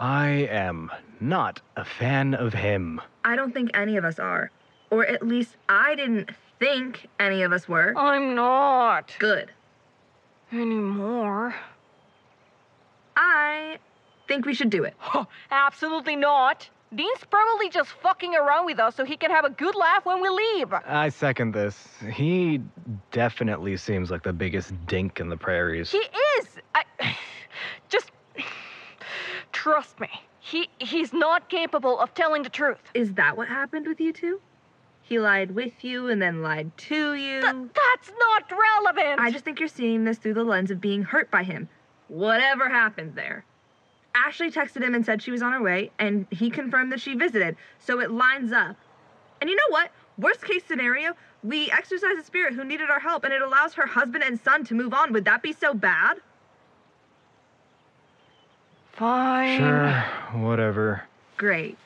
I 0.00 0.48
am 0.50 0.90
not 1.20 1.60
a 1.76 1.84
fan 1.84 2.34
of 2.34 2.52
him. 2.52 3.00
I 3.24 3.36
don't 3.36 3.54
think 3.54 3.70
any 3.74 3.96
of 3.96 4.04
us 4.04 4.18
are. 4.18 4.50
Or 4.90 5.06
at 5.06 5.24
least 5.24 5.56
I 5.68 5.94
didn't 5.94 6.30
think 6.58 7.06
any 7.20 7.42
of 7.42 7.52
us 7.52 7.68
were. 7.68 7.96
I'm 7.96 8.34
not 8.34 9.14
Good. 9.20 9.52
anymore. 10.52 11.54
I 13.16 13.78
think 14.26 14.46
we 14.46 14.54
should 14.54 14.70
do 14.70 14.82
it. 14.82 14.96
Absolutely 15.52 16.16
not. 16.16 16.70
Dean's 16.94 17.24
probably 17.30 17.68
just 17.68 17.90
fucking 18.02 18.34
around 18.34 18.64
with 18.66 18.78
us 18.78 18.94
so 18.94 19.04
he 19.04 19.16
can 19.16 19.30
have 19.30 19.44
a 19.44 19.50
good 19.50 19.74
laugh 19.74 20.06
when 20.06 20.20
we 20.22 20.28
leave. 20.28 20.72
I 20.72 21.10
second 21.10 21.52
this. 21.52 21.88
He 22.10 22.60
definitely 23.12 23.76
seems 23.76 24.10
like 24.10 24.22
the 24.22 24.32
biggest 24.32 24.72
dink 24.86 25.20
in 25.20 25.28
the 25.28 25.36
prairies. 25.36 25.90
He 25.90 25.98
is. 25.98 26.46
I 26.74 26.84
just 27.88 28.10
trust 29.52 30.00
me. 30.00 30.08
He 30.40 30.70
he's 30.78 31.12
not 31.12 31.50
capable 31.50 31.98
of 32.00 32.14
telling 32.14 32.42
the 32.42 32.48
truth. 32.48 32.80
Is 32.94 33.12
that 33.14 33.36
what 33.36 33.48
happened 33.48 33.86
with 33.86 34.00
you 34.00 34.12
two? 34.12 34.40
He 35.02 35.18
lied 35.18 35.52
with 35.54 35.84
you 35.84 36.08
and 36.08 36.20
then 36.20 36.42
lied 36.42 36.76
to 36.76 37.14
you. 37.14 37.40
Th- 37.40 37.54
that's 37.54 38.12
not 38.18 38.50
relevant. 38.50 39.20
I 39.20 39.30
just 39.30 39.44
think 39.44 39.58
you're 39.58 39.68
seeing 39.68 40.04
this 40.04 40.18
through 40.18 40.34
the 40.34 40.44
lens 40.44 40.70
of 40.70 40.80
being 40.80 41.02
hurt 41.02 41.30
by 41.30 41.42
him. 41.42 41.68
Whatever 42.08 42.68
happened 42.68 43.14
there. 43.14 43.44
Ashley 44.14 44.50
texted 44.50 44.82
him 44.82 44.94
and 44.94 45.04
said 45.04 45.22
she 45.22 45.30
was 45.30 45.42
on 45.42 45.52
her 45.52 45.62
way, 45.62 45.90
and 45.98 46.26
he 46.30 46.50
confirmed 46.50 46.92
that 46.92 47.00
she 47.00 47.14
visited, 47.14 47.56
so 47.78 48.00
it 48.00 48.10
lines 48.10 48.52
up. 48.52 48.76
And 49.40 49.48
you 49.48 49.56
know 49.56 49.68
what? 49.70 49.90
Worst 50.18 50.44
case 50.44 50.64
scenario, 50.64 51.14
we 51.44 51.70
exorcise 51.70 52.18
a 52.18 52.24
spirit 52.24 52.54
who 52.54 52.64
needed 52.64 52.90
our 52.90 52.98
help, 52.98 53.24
and 53.24 53.32
it 53.32 53.40
allows 53.40 53.74
her 53.74 53.86
husband 53.86 54.24
and 54.24 54.38
son 54.40 54.64
to 54.64 54.74
move 54.74 54.92
on. 54.92 55.12
Would 55.12 55.24
that 55.26 55.42
be 55.42 55.52
so 55.52 55.74
bad? 55.74 56.18
Fine. 58.92 59.58
Sure, 59.58 60.00
whatever. 60.42 61.02
Great. 61.36 61.78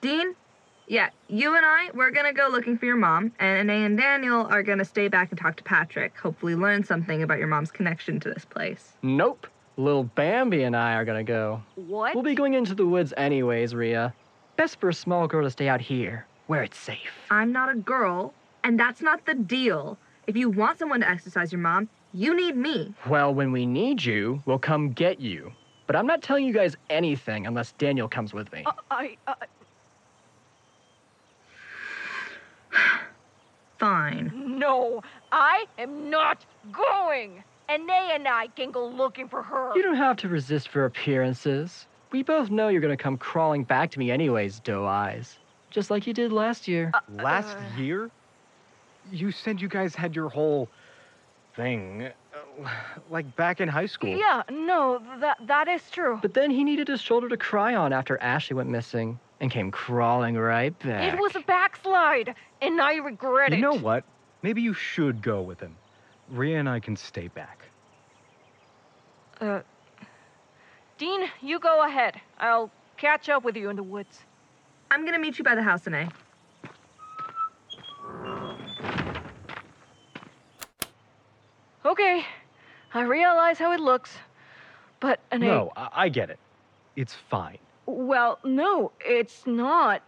Dean? 0.00 0.34
Yeah, 0.90 1.10
you 1.28 1.54
and 1.54 1.64
I, 1.64 1.90
we're 1.94 2.10
gonna 2.10 2.32
go 2.32 2.48
looking 2.50 2.76
for 2.76 2.84
your 2.84 2.96
mom, 2.96 3.30
and 3.38 3.70
Aney 3.70 3.84
and 3.84 3.96
Daniel 3.96 4.44
are 4.48 4.64
gonna 4.64 4.84
stay 4.84 5.06
back 5.06 5.30
and 5.30 5.38
talk 5.38 5.54
to 5.58 5.62
Patrick. 5.62 6.18
Hopefully, 6.18 6.56
learn 6.56 6.82
something 6.82 7.22
about 7.22 7.38
your 7.38 7.46
mom's 7.46 7.70
connection 7.70 8.18
to 8.18 8.28
this 8.28 8.44
place. 8.44 8.94
Nope. 9.00 9.46
Little 9.76 10.02
Bambi 10.02 10.64
and 10.64 10.74
I 10.76 10.94
are 10.94 11.04
gonna 11.04 11.22
go. 11.22 11.62
What? 11.76 12.16
We'll 12.16 12.24
be 12.24 12.34
going 12.34 12.54
into 12.54 12.74
the 12.74 12.86
woods 12.86 13.14
anyways, 13.16 13.72
Riya. 13.72 14.12
Best 14.56 14.80
for 14.80 14.88
a 14.88 14.92
small 14.92 15.28
girl 15.28 15.44
to 15.44 15.50
stay 15.50 15.68
out 15.68 15.80
here, 15.80 16.26
where 16.48 16.64
it's 16.64 16.76
safe. 16.76 17.12
I'm 17.30 17.52
not 17.52 17.70
a 17.70 17.76
girl, 17.76 18.34
and 18.64 18.76
that's 18.76 19.00
not 19.00 19.24
the 19.26 19.34
deal. 19.34 19.96
If 20.26 20.36
you 20.36 20.50
want 20.50 20.80
someone 20.80 20.98
to 21.02 21.08
exorcise 21.08 21.52
your 21.52 21.60
mom, 21.60 21.88
you 22.12 22.34
need 22.34 22.56
me. 22.56 22.92
Well, 23.08 23.32
when 23.32 23.52
we 23.52 23.64
need 23.64 24.04
you, 24.04 24.42
we'll 24.44 24.58
come 24.58 24.90
get 24.90 25.20
you. 25.20 25.52
But 25.86 25.94
I'm 25.94 26.08
not 26.08 26.20
telling 26.20 26.46
you 26.46 26.52
guys 26.52 26.76
anything 26.88 27.46
unless 27.46 27.70
Daniel 27.72 28.08
comes 28.08 28.34
with 28.34 28.52
me. 28.52 28.64
Uh, 28.66 28.72
I, 28.90 29.16
I 29.28 29.34
Fine. 33.78 34.58
no, 34.58 35.02
I 35.32 35.64
am 35.78 36.10
not 36.10 36.44
going. 36.70 37.42
Aney 37.70 38.14
and 38.14 38.28
I 38.28 38.48
can 38.48 38.72
go 38.72 38.86
looking 38.86 39.28
for 39.28 39.42
her. 39.42 39.72
You 39.74 39.82
don't 39.82 39.96
have 39.96 40.16
to 40.18 40.28
resist 40.28 40.68
for 40.68 40.84
appearances. 40.84 41.86
We 42.10 42.22
both 42.22 42.50
know 42.50 42.68
you're 42.68 42.80
gonna 42.80 42.96
come 42.96 43.16
crawling 43.16 43.64
back 43.64 43.90
to 43.92 43.98
me 43.98 44.10
anyways, 44.10 44.60
doe 44.60 44.84
eyes. 44.84 45.38
Just 45.70 45.90
like 45.90 46.06
you 46.06 46.12
did 46.12 46.32
last 46.32 46.66
year. 46.66 46.92
Last 47.08 47.56
year? 47.78 48.10
You 49.12 49.30
said 49.30 49.60
you 49.60 49.68
guys 49.68 49.94
had 49.94 50.16
your 50.16 50.28
whole 50.28 50.68
thing, 51.54 52.08
uh, 52.34 52.68
like 53.08 53.36
back 53.36 53.60
in 53.60 53.68
high 53.68 53.86
school. 53.86 54.16
Yeah, 54.16 54.42
no, 54.50 55.00
that 55.20 55.38
that 55.46 55.68
is 55.68 55.82
true. 55.90 56.18
But 56.20 56.34
then 56.34 56.50
he 56.50 56.64
needed 56.64 56.88
a 56.88 56.98
shoulder 56.98 57.28
to 57.28 57.36
cry 57.36 57.74
on 57.76 57.92
after 57.92 58.20
Ashley 58.20 58.56
went 58.56 58.68
missing 58.68 59.18
and 59.40 59.50
came 59.50 59.70
crawling 59.70 60.36
right 60.36 60.78
back. 60.80 61.12
It 61.12 61.18
was 61.18 61.34
a 61.34 61.40
backslide, 61.40 62.34
and 62.60 62.80
I 62.80 62.96
regret 62.96 63.50
You 63.50 63.56
it. 63.56 63.58
You 63.58 63.62
know 63.64 63.78
what? 63.78 64.04
Maybe 64.42 64.62
you 64.62 64.74
should 64.74 65.22
go 65.22 65.42
with 65.42 65.60
him. 65.60 65.74
Riya 66.30 66.58
and 66.58 66.68
I 66.68 66.80
can 66.80 66.96
stay 66.96 67.28
back. 67.28 67.64
Uh, 69.40 69.60
Dean, 70.98 71.28
you 71.40 71.58
go 71.58 71.84
ahead. 71.84 72.20
I'll 72.38 72.70
catch 72.96 73.28
up 73.28 73.42
with 73.42 73.56
you 73.56 73.70
in 73.70 73.76
the 73.76 73.82
woods. 73.82 74.20
I'm 74.90 75.04
gonna 75.04 75.18
meet 75.18 75.38
you 75.38 75.44
by 75.44 75.54
the 75.54 75.62
house, 75.62 75.86
Aney. 75.86 76.08
Okay, 81.84 82.26
I 82.92 83.02
realize 83.02 83.58
how 83.58 83.72
it 83.72 83.80
looks, 83.80 84.10
but 85.00 85.20
Aney. 85.32 85.46
No, 85.46 85.72
I, 85.74 85.88
I 85.92 86.08
get 86.10 86.28
it. 86.28 86.38
It's 86.96 87.14
fine. 87.30 87.58
Well, 87.92 88.38
no, 88.44 88.92
it's 89.04 89.44
not. 89.48 90.02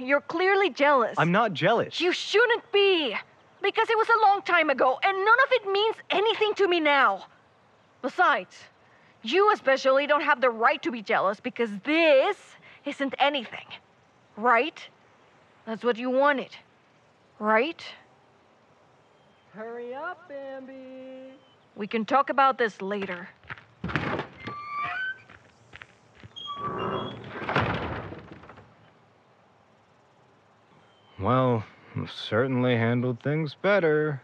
You're 0.00 0.20
clearly 0.20 0.70
jealous. 0.70 1.14
I'm 1.16 1.30
not 1.30 1.52
jealous. 1.52 2.00
You 2.00 2.12
shouldn't 2.12 2.72
be, 2.72 3.16
because 3.62 3.88
it 3.88 3.96
was 3.96 4.08
a 4.08 4.26
long 4.26 4.42
time 4.42 4.68
ago, 4.68 4.98
and 5.04 5.16
none 5.16 5.40
of 5.40 5.52
it 5.52 5.70
means 5.70 5.94
anything 6.10 6.54
to 6.54 6.66
me 6.66 6.80
now. 6.80 7.26
Besides, 8.02 8.56
you 9.22 9.52
especially 9.52 10.08
don't 10.08 10.22
have 10.22 10.40
the 10.40 10.50
right 10.50 10.82
to 10.82 10.90
be 10.90 11.02
jealous 11.02 11.38
because 11.38 11.70
this 11.84 12.36
isn't 12.84 13.14
anything, 13.20 13.66
right? 14.36 14.84
That's 15.66 15.84
what 15.84 15.98
you 15.98 16.10
wanted, 16.10 16.56
right? 17.38 17.80
Hurry 19.54 19.94
up, 19.94 20.28
Bambi. 20.28 21.32
We 21.76 21.86
can 21.86 22.04
talk 22.04 22.28
about 22.28 22.58
this 22.58 22.82
later. 22.82 23.28
Well, 31.20 31.64
certainly 32.08 32.76
handled 32.76 33.20
things 33.20 33.54
better. 33.60 34.22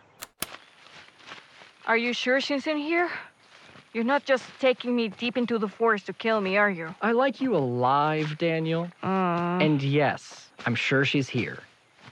Are 1.86 1.96
you 1.96 2.12
sure 2.12 2.40
she's 2.40 2.66
in 2.66 2.78
here? 2.78 3.10
You're 3.92 4.04
not 4.04 4.24
just 4.24 4.44
taking 4.60 4.96
me 4.96 5.08
deep 5.08 5.36
into 5.36 5.58
the 5.58 5.68
forest 5.68 6.06
to 6.06 6.12
kill 6.12 6.40
me, 6.40 6.56
are 6.56 6.70
you? 6.70 6.94
I 7.02 7.12
like 7.12 7.40
you 7.40 7.54
alive, 7.56 8.36
Daniel. 8.38 8.90
Uh, 9.02 9.58
And 9.60 9.82
yes, 9.82 10.48
I'm 10.64 10.74
sure 10.74 11.04
she's 11.04 11.28
here. 11.28 11.58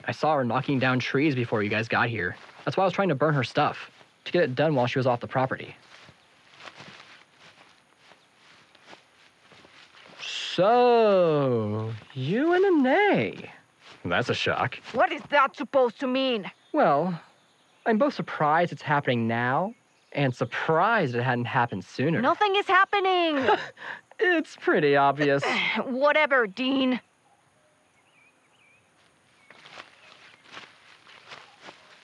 I 0.07 0.13
saw 0.13 0.37
her 0.37 0.45
knocking 0.45 0.79
down 0.79 0.99
trees 0.99 1.35
before 1.35 1.63
you 1.63 1.71
guys 1.71 1.89
got 1.89 2.09
here. 2.09 2.37
That's 2.65 2.77
why 2.77 2.85
I 2.85 2.87
was 2.87 2.95
trying 2.95 3.09
to 3.09 3.15
burn 3.15 3.35
her 3.35 3.45
stuff, 3.45 3.91
to 4.25 4.33
get 4.33 4.43
it 4.43 4.55
done 4.55 4.75
while 4.75 4.87
she 4.87 4.99
was 4.99 5.07
off 5.07 5.21
the 5.21 5.27
property. 5.27 5.75
So, 10.21 11.93
you 12.15 12.53
and 12.55 12.87
Aney. 12.87 13.51
That's 14.05 14.29
a 14.29 14.35
shock. 14.35 14.79
what 14.93 15.13
is 15.13 15.23
that 15.31 15.57
supposed 15.57 15.99
to 16.01 16.07
mean? 16.07 16.51
Well, 16.73 17.19
I'm 17.87 17.99
both 17.99 18.15
surprised 18.15 18.73
it's 18.73 18.83
happening 18.83 19.27
now 19.27 19.75
and 20.13 20.35
surprised 20.35 21.15
it 21.15 21.23
hadn't 21.23 21.47
happened 21.47 21.85
sooner. 21.85 22.21
Nothing 22.21 22.57
is 22.57 22.67
happening. 22.67 23.49
It's 24.21 24.55
pretty 24.55 24.95
obvious. 24.95 25.43
Whatever, 25.87 26.47
Dean. 26.47 27.01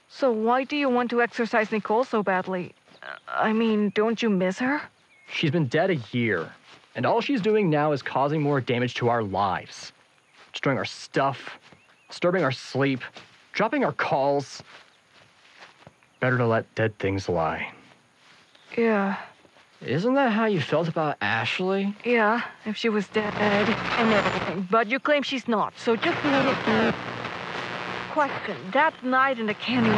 So 0.08 0.30
why 0.30 0.64
do 0.64 0.76
you 0.76 0.88
want 0.88 1.10
to 1.10 1.22
exorcise 1.22 1.70
Nicole 1.70 2.04
so 2.04 2.22
badly? 2.22 2.74
Uh, 3.02 3.06
I 3.28 3.52
mean, 3.52 3.92
don't 3.94 4.20
you 4.20 4.28
miss 4.28 4.58
her? 4.58 4.82
She's 5.32 5.50
been 5.50 5.66
dead 5.68 5.90
a 5.90 5.96
year, 6.10 6.52
and 6.96 7.06
all 7.06 7.20
she's 7.20 7.40
doing 7.40 7.70
now 7.70 7.92
is 7.92 8.02
causing 8.02 8.42
more 8.42 8.60
damage 8.60 8.94
to 8.94 9.08
our 9.08 9.22
lives. 9.22 9.92
Destroying 10.52 10.78
our 10.78 10.84
stuff, 10.84 11.58
disturbing 12.10 12.44
our 12.44 12.52
sleep, 12.52 13.00
dropping 13.52 13.84
our 13.84 13.92
calls. 13.92 14.62
Better 16.18 16.36
to 16.36 16.46
let 16.46 16.72
dead 16.74 16.98
things 16.98 17.28
lie. 17.28 17.72
Yeah, 18.76 19.16
Isn't 19.80 20.14
that 20.14 20.30
how 20.32 20.44
you 20.44 20.60
felt 20.60 20.86
about 20.88 21.16
Ashley? 21.22 21.96
yeah, 22.04 22.42
if 22.66 22.76
she 22.76 22.88
was 22.90 23.08
dead 23.08 23.32
and 23.40 24.12
everything. 24.12 24.68
But 24.70 24.88
you 24.88 25.00
claim 25.00 25.22
she's 25.22 25.48
not, 25.48 25.72
so 25.78 25.96
just 25.96 26.22
let 26.24 26.46
it 26.46 26.66
go. 26.66 26.92
Question, 28.12 28.56
that 28.72 28.92
night 29.02 29.38
in 29.38 29.46
the 29.46 29.54
canyon, 29.54 29.96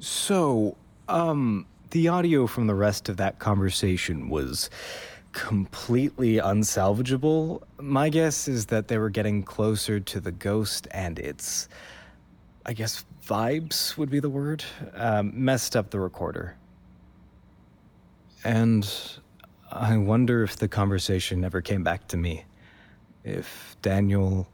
So, 0.00 0.76
um, 1.08 1.66
the 1.90 2.08
audio 2.08 2.46
from 2.46 2.66
the 2.66 2.74
rest 2.74 3.08
of 3.08 3.16
that 3.16 3.38
conversation 3.38 4.28
was 4.28 4.68
completely 5.32 6.36
unsalvageable. 6.36 7.62
My 7.78 8.08
guess 8.08 8.48
is 8.48 8.66
that 8.66 8.88
they 8.88 8.98
were 8.98 9.10
getting 9.10 9.42
closer 9.42 10.00
to 10.00 10.20
the 10.20 10.32
ghost 10.32 10.88
and 10.90 11.18
its, 11.18 11.68
I 12.66 12.72
guess, 12.72 13.04
vibes 13.26 13.96
would 13.96 14.10
be 14.10 14.20
the 14.20 14.30
word, 14.30 14.64
um, 14.94 15.32
messed 15.34 15.76
up 15.76 15.90
the 15.90 16.00
recorder. 16.00 16.56
And 18.44 18.88
I 19.70 19.96
wonder 19.96 20.42
if 20.42 20.56
the 20.56 20.68
conversation 20.68 21.40
never 21.40 21.60
came 21.60 21.82
back 21.82 22.08
to 22.08 22.16
me. 22.16 22.44
If 23.24 23.76
Daniel 23.82 24.48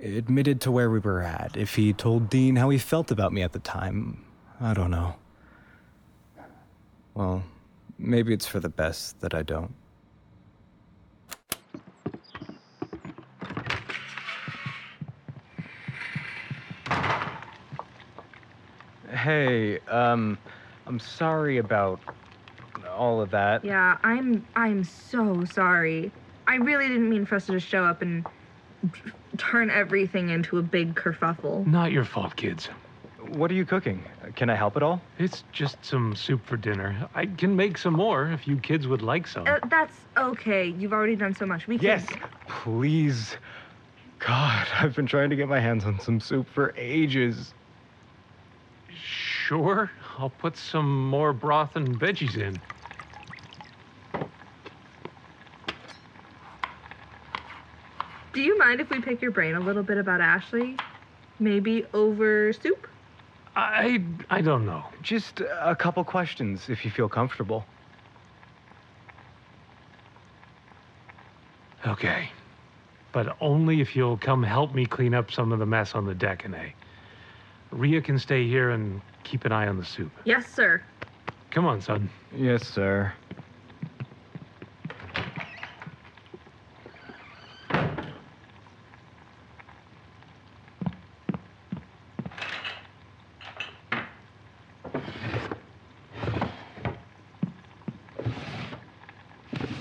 admitted 0.00 0.60
to 0.62 0.70
where 0.70 0.90
we 0.90 0.98
were 0.98 1.22
at, 1.22 1.56
if 1.56 1.74
he 1.74 1.92
told 1.92 2.30
Dean 2.30 2.56
how 2.56 2.70
he 2.70 2.78
felt 2.78 3.10
about 3.10 3.32
me 3.32 3.42
at 3.42 3.52
the 3.52 3.58
time, 3.58 4.24
I 4.60 4.72
don't 4.72 4.90
know. 4.90 5.16
Well, 7.14 7.44
maybe 7.98 8.32
it's 8.32 8.46
for 8.46 8.60
the 8.60 8.68
best 8.68 9.20
that 9.20 9.34
I 9.34 9.42
don't. 9.42 9.74
Hey, 19.24 19.78
um, 19.88 20.38
I'm 20.86 21.00
sorry 21.00 21.56
about 21.56 22.00
all 22.94 23.20
of 23.22 23.30
that. 23.30 23.64
Yeah, 23.64 23.96
I'm 24.04 24.46
I'm 24.54 24.84
so 24.84 25.44
sorry. 25.46 26.12
I 26.46 26.56
really 26.56 26.88
didn't 26.88 27.08
mean 27.08 27.24
for 27.24 27.36
us 27.36 27.46
to 27.46 27.52
just 27.52 27.66
show 27.66 27.84
up 27.84 28.02
and 28.02 28.26
turn 29.38 29.70
everything 29.70 30.28
into 30.28 30.58
a 30.58 30.62
big 30.62 30.94
kerfuffle. 30.94 31.66
Not 31.66 31.90
your 31.90 32.04
fault, 32.04 32.36
kids. 32.36 32.68
What 33.30 33.50
are 33.50 33.54
you 33.54 33.64
cooking? 33.64 34.04
Can 34.36 34.50
I 34.50 34.54
help 34.54 34.76
at 34.76 34.82
all? 34.82 35.00
It's 35.18 35.42
just 35.52 35.82
some 35.82 36.14
soup 36.14 36.44
for 36.44 36.58
dinner. 36.58 37.08
I 37.14 37.24
can 37.24 37.56
make 37.56 37.78
some 37.78 37.94
more 37.94 38.28
if 38.28 38.46
you 38.46 38.58
kids 38.58 38.86
would 38.86 39.00
like 39.00 39.26
some. 39.26 39.48
Uh, 39.48 39.58
that's 39.70 39.96
okay. 40.18 40.66
You've 40.66 40.92
already 40.92 41.16
done 41.16 41.34
so 41.34 41.46
much. 41.46 41.66
We 41.66 41.78
can. 41.78 41.86
Yes, 41.86 42.06
please. 42.46 43.36
God, 44.18 44.68
I've 44.78 44.94
been 44.94 45.06
trying 45.06 45.30
to 45.30 45.36
get 45.36 45.48
my 45.48 45.60
hands 45.60 45.86
on 45.86 45.98
some 45.98 46.20
soup 46.20 46.48
for 46.48 46.74
ages. 46.76 47.54
Sure, 49.46 49.90
I'll 50.16 50.30
put 50.30 50.56
some 50.56 51.06
more 51.08 51.34
broth 51.34 51.76
and 51.76 52.00
veggies 52.00 52.38
in. 52.38 52.58
Do 58.32 58.40
you 58.40 58.58
mind 58.58 58.80
if 58.80 58.88
we 58.88 59.02
pick 59.02 59.20
your 59.20 59.32
brain 59.32 59.54
a 59.54 59.60
little 59.60 59.82
bit 59.82 59.98
about 59.98 60.22
Ashley? 60.22 60.78
Maybe 61.38 61.84
over 61.92 62.54
soup? 62.54 62.86
I 63.54 64.02
I 64.30 64.40
don't 64.40 64.64
know. 64.64 64.82
Just 65.02 65.40
a 65.40 65.76
couple 65.76 66.02
questions, 66.04 66.70
if 66.70 66.82
you 66.82 66.90
feel 66.90 67.10
comfortable. 67.10 67.66
Okay. 71.86 72.30
But 73.12 73.36
only 73.42 73.82
if 73.82 73.94
you'll 73.94 74.16
come 74.16 74.42
help 74.42 74.74
me 74.74 74.86
clean 74.86 75.12
up 75.12 75.30
some 75.30 75.52
of 75.52 75.58
the 75.58 75.66
mess 75.66 75.94
on 75.94 76.06
the 76.06 76.14
deck, 76.14 76.46
and 76.46 76.56
Riya 77.74 78.00
can 78.00 78.20
stay 78.20 78.46
here 78.46 78.70
and 78.70 79.00
keep 79.24 79.44
an 79.44 79.50
eye 79.50 79.66
on 79.66 79.76
the 79.76 79.84
soup. 79.84 80.12
Yes, 80.24 80.46
sir. 80.46 80.80
Come 81.50 81.66
on, 81.66 81.80
son. 81.80 82.08
Yes, 82.32 82.66
sir. 82.66 83.12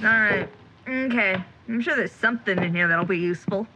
All 0.03 0.19
right. 0.19 0.49
Okay. 0.87 1.41
I'm 1.69 1.79
sure 1.79 1.95
there's 1.95 2.11
something 2.11 2.57
in 2.57 2.73
here 2.73 2.87
that'll 2.87 3.05
be 3.05 3.19
useful. 3.19 3.67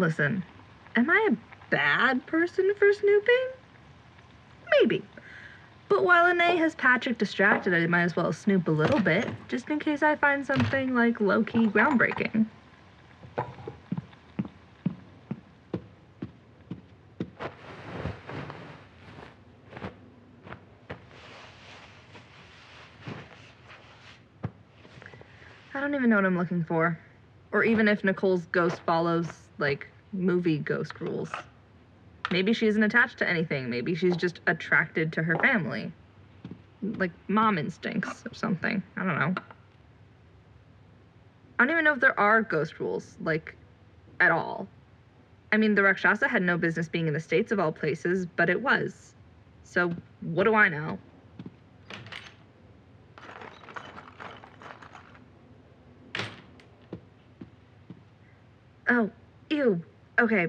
Listen, 0.00 0.42
am 0.96 1.10
I 1.10 1.28
a 1.30 1.36
bad 1.68 2.24
person 2.24 2.72
for 2.78 2.90
snooping? 2.90 3.48
Maybe. 4.80 5.02
But 5.90 6.04
while 6.04 6.24
Aney 6.24 6.56
has 6.56 6.74
Patrick 6.74 7.18
distracted, 7.18 7.74
I 7.74 7.86
might 7.86 8.04
as 8.04 8.16
well 8.16 8.32
snoop 8.32 8.66
a 8.68 8.70
little 8.70 8.98
bit, 8.98 9.28
just 9.48 9.68
in 9.68 9.78
case 9.78 10.02
I 10.02 10.16
find 10.16 10.46
something 10.46 10.94
like 10.94 11.20
low 11.20 11.44
key 11.44 11.66
groundbreaking. 11.66 12.46
I 25.74 25.80
don't 25.80 25.94
even 25.94 26.08
know 26.08 26.16
what 26.16 26.24
I'm 26.24 26.38
looking 26.38 26.64
for. 26.64 26.98
Or 27.52 27.64
even 27.64 27.86
if 27.86 28.02
Nicole's 28.02 28.46
ghost 28.46 28.80
follows, 28.86 29.49
like, 29.60 29.88
movie 30.12 30.58
ghost 30.58 31.00
rules. 31.00 31.30
Maybe 32.32 32.52
she 32.52 32.66
isn't 32.66 32.82
attached 32.82 33.18
to 33.18 33.28
anything. 33.28 33.70
Maybe 33.70 33.94
she's 33.94 34.16
just 34.16 34.40
attracted 34.46 35.12
to 35.14 35.22
her 35.22 35.36
family. 35.36 35.92
Like 36.82 37.12
mom 37.28 37.58
instincts 37.58 38.24
or 38.26 38.34
something. 38.34 38.82
I 38.96 39.04
don't 39.04 39.18
know. 39.18 39.34
I 41.58 41.64
don't 41.64 41.72
even 41.72 41.84
know 41.84 41.94
if 41.94 42.00
there 42.00 42.18
are 42.18 42.42
ghost 42.42 42.80
rules, 42.80 43.16
like, 43.20 43.54
at 44.18 44.32
all. 44.32 44.66
I 45.52 45.58
mean, 45.58 45.74
the 45.74 45.82
Rakshasa 45.82 46.28
had 46.28 46.42
no 46.42 46.56
business 46.56 46.88
being 46.88 47.06
in 47.06 47.12
the 47.12 47.20
States 47.20 47.52
of 47.52 47.60
all 47.60 47.72
places, 47.72 48.26
but 48.26 48.48
it 48.48 48.62
was. 48.62 49.14
So, 49.64 49.94
what 50.20 50.44
do 50.44 50.54
I 50.54 50.68
know? 50.68 50.98
Oh, 58.88 59.10
ew. 59.60 59.82
Okay. 60.18 60.48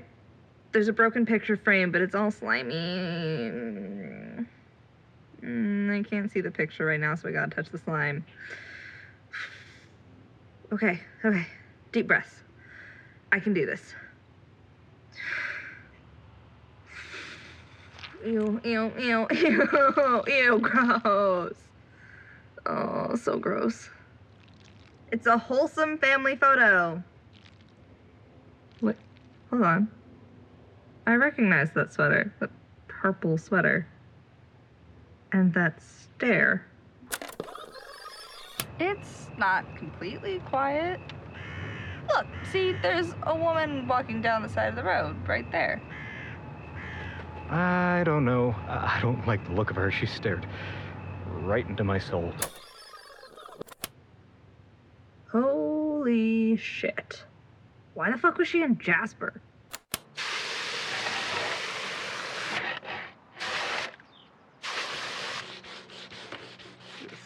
There's 0.72 0.88
a 0.88 0.94
broken 0.94 1.26
picture 1.26 1.58
frame, 1.58 1.92
but 1.92 2.02
it's 2.02 2.16
all 2.16 2.32
slimy. 2.32 2.74
Mm, 5.44 6.00
I 6.00 6.04
can't 6.04 6.32
see 6.32 6.40
the 6.40 6.52
picture 6.52 6.86
right 6.86 7.00
now, 7.00 7.16
so 7.16 7.28
I 7.28 7.32
gotta 7.32 7.54
touch 7.54 7.70
the 7.70 7.78
slime. 7.78 8.26
Okay, 10.72 11.02
okay. 11.26 11.46
Deep 11.92 12.08
breaths. 12.08 12.44
I 13.34 13.40
can 13.40 13.54
do 13.54 13.66
this. 13.66 13.94
Ew, 18.24 18.62
ew, 18.64 18.92
ew, 18.98 19.28
ew, 19.32 20.24
ew, 20.28 20.60
gross. 20.60 21.56
Oh, 22.66 23.16
so 23.16 23.38
gross. 23.38 23.90
It's 25.12 25.28
a 25.28 25.38
wholesome 25.38 25.98
family 25.98 26.38
photo. 26.38 27.04
What? 29.52 29.60
Hold 29.60 29.64
on. 29.64 29.88
I 31.06 31.16
recognize 31.16 31.72
that 31.72 31.94
sweater. 31.94 32.34
That 32.40 32.52
purple 32.88 33.38
sweater. 33.38 33.86
And 35.34 35.54
that 35.54 35.82
stare. 35.82 36.66
It's 38.80 39.28
not 39.38 39.66
completely 39.76 40.40
quiet. 40.46 41.00
Look, 42.08 42.26
see, 42.52 42.74
there's 42.82 43.14
a 43.24 43.36
woman 43.36 43.88
walking 43.88 44.22
down 44.22 44.42
the 44.42 44.50
side 44.50 44.70
of 44.70 44.76
the 44.76 44.84
road 44.84 45.16
right 45.28 45.50
there. 45.52 45.82
I 47.50 48.04
don't 48.06 48.24
know. 48.24 48.56
I 48.68 48.98
I 48.98 49.00
don't 49.02 49.28
like 49.28 49.46
the 49.46 49.54
look 49.54 49.70
of 49.70 49.76
her. 49.76 49.92
She 49.92 50.06
stared 50.06 50.48
right 51.42 51.68
into 51.68 51.84
my 51.84 52.00
soul. 52.00 52.32
Holy 55.30 56.56
shit. 56.56 57.26
Why 57.94 58.12
the 58.12 58.18
fuck 58.18 58.38
was 58.38 58.48
she 58.48 58.64
in 58.64 58.78
Jasper? 58.78 59.42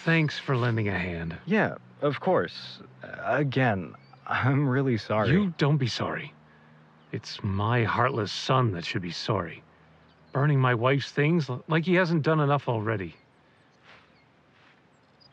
Thanks 0.03 0.37
for 0.37 0.55
lending 0.55 0.87
a 0.87 0.97
hand. 0.97 1.35
Yeah, 1.45 1.75
of 2.01 2.19
course. 2.19 2.79
Again, 3.23 3.95
I'm 4.27 4.67
really 4.67 4.97
sorry. 4.97 5.31
You 5.31 5.53
don't 5.57 5.77
be 5.77 5.87
sorry. 5.87 6.31
It's 7.11 7.39
my 7.43 7.83
heartless 7.83 8.31
son 8.31 8.71
that 8.73 8.85
should 8.85 9.01
be 9.01 9.11
sorry. 9.11 9.63
Burning 10.31 10.59
my 10.59 10.75
wife's 10.75 11.11
things 11.11 11.49
like 11.67 11.85
he 11.85 11.95
hasn't 11.95 12.23
done 12.23 12.39
enough 12.39 12.67
already. 12.67 13.15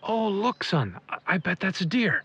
Oh, 0.03 0.29
look, 0.29 0.65
son. 0.65 0.99
I, 1.09 1.19
I 1.27 1.39
bet 1.39 1.61
that's 1.61 1.81
a 1.81 1.87
deer. 1.87 2.23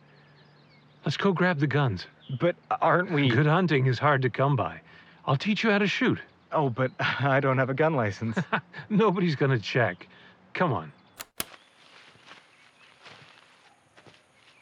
Let's 1.06 1.18
go 1.18 1.32
grab 1.32 1.60
the 1.60 1.68
guns. 1.68 2.06
But 2.40 2.56
aren't 2.82 3.12
we? 3.12 3.30
Good 3.30 3.46
hunting 3.46 3.86
is 3.88 4.00
hard 4.00 4.22
to 4.24 4.30
come 4.30 4.56
by. 4.56 4.82
I'll 5.26 5.38
teach 5.38 5.64
you 5.64 5.72
how 5.72 5.78
to 5.78 5.88
shoot. 5.88 6.20
Oh, 6.52 6.70
but 6.70 6.92
I 7.00 7.40
don't 7.40 7.58
have 7.58 7.70
a 7.70 7.74
gun 7.74 7.94
license. 7.94 8.38
Nobody's 8.90 9.36
gonna 9.36 9.60
check. 9.60 10.08
Come 10.54 10.74
on. 10.74 10.92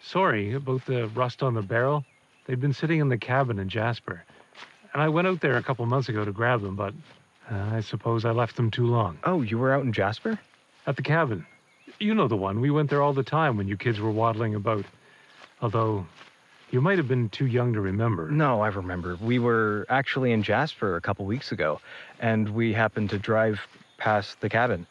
Sorry 0.01 0.53
about 0.53 0.85
the 0.85 1.07
rust 1.07 1.43
on 1.43 1.55
the 1.55 1.61
barrel. 1.61 2.05
They'd 2.45 2.61
been 2.61 2.73
sitting 2.73 2.99
in 2.99 3.09
the 3.09 3.17
cabin 3.17 3.59
in 3.59 3.69
Jasper. 3.69 4.23
And 4.93 5.01
I 5.01 5.09
went 5.09 5.27
out 5.27 5.41
there 5.41 5.57
a 5.57 5.63
couple 5.63 5.85
months 5.87 6.09
ago 6.09 6.23
to 6.23 6.31
grab 6.31 6.61
them, 6.61 6.75
but 6.75 6.93
uh, 7.51 7.55
I 7.73 7.81
suppose 7.81 8.23
I 8.23 8.31
left 8.31 8.55
them 8.55 8.71
too 8.71 8.85
long. 8.85 9.17
oh, 9.23 9.41
you 9.41 9.57
were 9.57 9.73
out 9.73 9.83
in 9.83 9.91
Jasper? 9.91 10.39
At 10.87 10.95
the 10.95 11.01
cabin. 11.01 11.45
You 11.99 12.13
know 12.13 12.27
the 12.27 12.35
one. 12.37 12.61
We 12.61 12.69
went 12.69 12.89
there 12.89 13.01
all 13.01 13.13
the 13.13 13.23
time 13.23 13.57
when 13.57 13.67
you 13.67 13.77
kids 13.77 13.99
were 13.99 14.11
waddling 14.11 14.55
about. 14.55 14.85
Although, 15.61 16.05
you 16.75 16.81
might 16.81 16.97
have 16.97 17.07
been 17.07 17.29
too 17.29 17.45
young 17.45 17.71
to 17.71 17.79
remember. 17.79 18.29
No, 18.29 18.59
I 18.59 18.67
remember. 18.67 19.15
We 19.21 19.39
were 19.39 19.85
actually 19.87 20.33
in 20.33 20.43
Jasper 20.43 20.97
a 20.97 21.01
couple 21.01 21.25
weeks 21.25 21.53
ago, 21.53 21.79
and 22.19 22.49
we 22.49 22.73
happened 22.73 23.11
to 23.11 23.17
drive 23.17 23.61
past 23.97 24.41
the 24.41 24.49
cabin. 24.49 24.85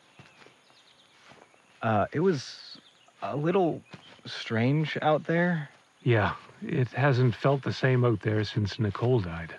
Uh, 1.82 2.06
it 2.10 2.20
was 2.20 2.78
a 3.20 3.36
little 3.36 3.82
strange 4.24 4.96
out 5.02 5.24
there. 5.26 5.68
Yeah, 6.02 6.36
it 6.62 6.88
hasn't 6.88 7.34
felt 7.34 7.62
the 7.62 7.72
same 7.74 8.02
out 8.02 8.22
there 8.22 8.44
since 8.44 8.78
Nicole 8.78 9.20
died. 9.20 9.54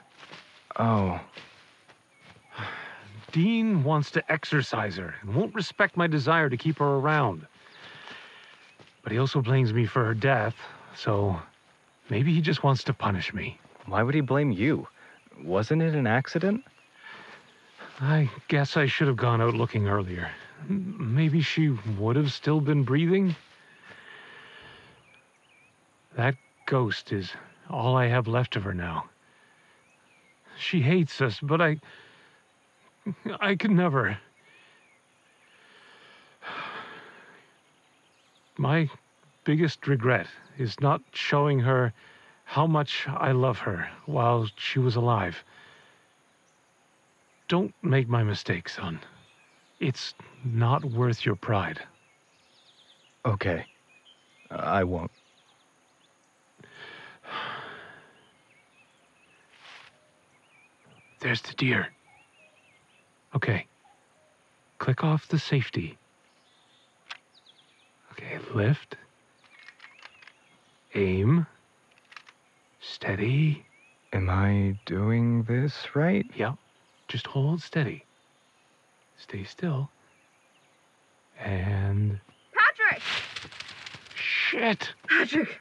Oh, 0.77 1.19
Dean 3.33 3.83
wants 3.83 4.09
to 4.09 4.31
exorcise 4.31 4.95
her 4.95 5.13
and 5.21 5.35
won't 5.35 5.53
respect 5.53 5.95
my 5.95 6.07
desire 6.07 6.49
to 6.49 6.57
keep 6.57 6.79
her 6.79 6.95
around. 6.95 7.45
But 9.03 9.11
he 9.11 9.19
also 9.19 9.43
blames 9.43 9.71
me 9.73 9.85
for 9.85 10.03
her 10.03 10.15
death, 10.15 10.55
so 10.95 11.39
maybe 12.09 12.33
he 12.33 12.41
just 12.41 12.63
wants 12.63 12.83
to 12.85 12.93
punish 12.93 13.33
me. 13.33 13.59
why 13.85 14.03
would 14.03 14.15
he 14.15 14.21
blame 14.21 14.51
you? 14.51 14.87
Wasn't 15.43 15.81
it 15.81 15.95
an 15.95 16.07
accident? 16.07 16.63
I 17.99 18.29
guess 18.47 18.77
I 18.77 18.85
should 18.87 19.07
have 19.07 19.17
gone 19.17 19.41
out 19.41 19.53
looking 19.53 19.87
earlier. 19.87 20.29
Maybe 20.67 21.41
she 21.41 21.69
would 21.97 22.15
have 22.15 22.31
still 22.31 22.61
been 22.61 22.83
breathing. 22.83 23.35
That 26.15 26.35
ghost 26.65 27.11
is 27.11 27.31
all 27.69 27.95
I 27.95 28.07
have 28.07 28.27
left 28.27 28.55
of 28.55 28.63
her 28.63 28.73
now. 28.73 29.05
She 30.57 30.81
hates 30.81 31.21
us, 31.21 31.39
but 31.41 31.61
I. 31.61 31.77
I 33.39 33.55
could 33.55 33.71
never. 33.71 34.17
My 38.57 38.89
biggest 39.45 39.87
regret 39.87 40.27
is 40.57 40.77
not 40.81 41.01
showing 41.13 41.59
her 41.59 41.93
how 42.43 42.67
much 42.67 43.07
I 43.07 43.31
love 43.31 43.59
her 43.59 43.87
while 44.05 44.49
she 44.57 44.79
was 44.79 44.97
alive. 44.97 45.43
Don't 47.47 47.73
make 47.81 48.09
my 48.09 48.23
mistake, 48.23 48.67
son. 48.67 48.99
It's 49.79 50.13
not 50.43 50.83
worth 50.83 51.25
your 51.25 51.35
pride. 51.35 51.79
Okay. 53.25 53.65
I 54.49 54.83
won't. 54.83 55.11
There's 61.19 61.41
the 61.41 61.53
deer. 61.53 61.87
Okay. 63.35 63.67
Click 64.79 65.03
off 65.03 65.27
the 65.27 65.39
safety. 65.39 65.97
Okay, 68.11 68.37
lift. 68.53 68.95
Aim. 70.95 71.45
Steady. 72.79 73.65
Am 74.13 74.29
I 74.29 74.79
doing 74.85 75.43
this 75.43 75.93
right? 75.93 76.25
Yep. 76.35 76.55
Just 77.09 77.27
hold 77.27 77.61
steady. 77.61 78.05
Stay 79.17 79.43
still. 79.43 79.89
And. 81.37 82.19
Patrick! 82.53 83.03
Shit! 84.15 84.93
Patrick! 85.09 85.59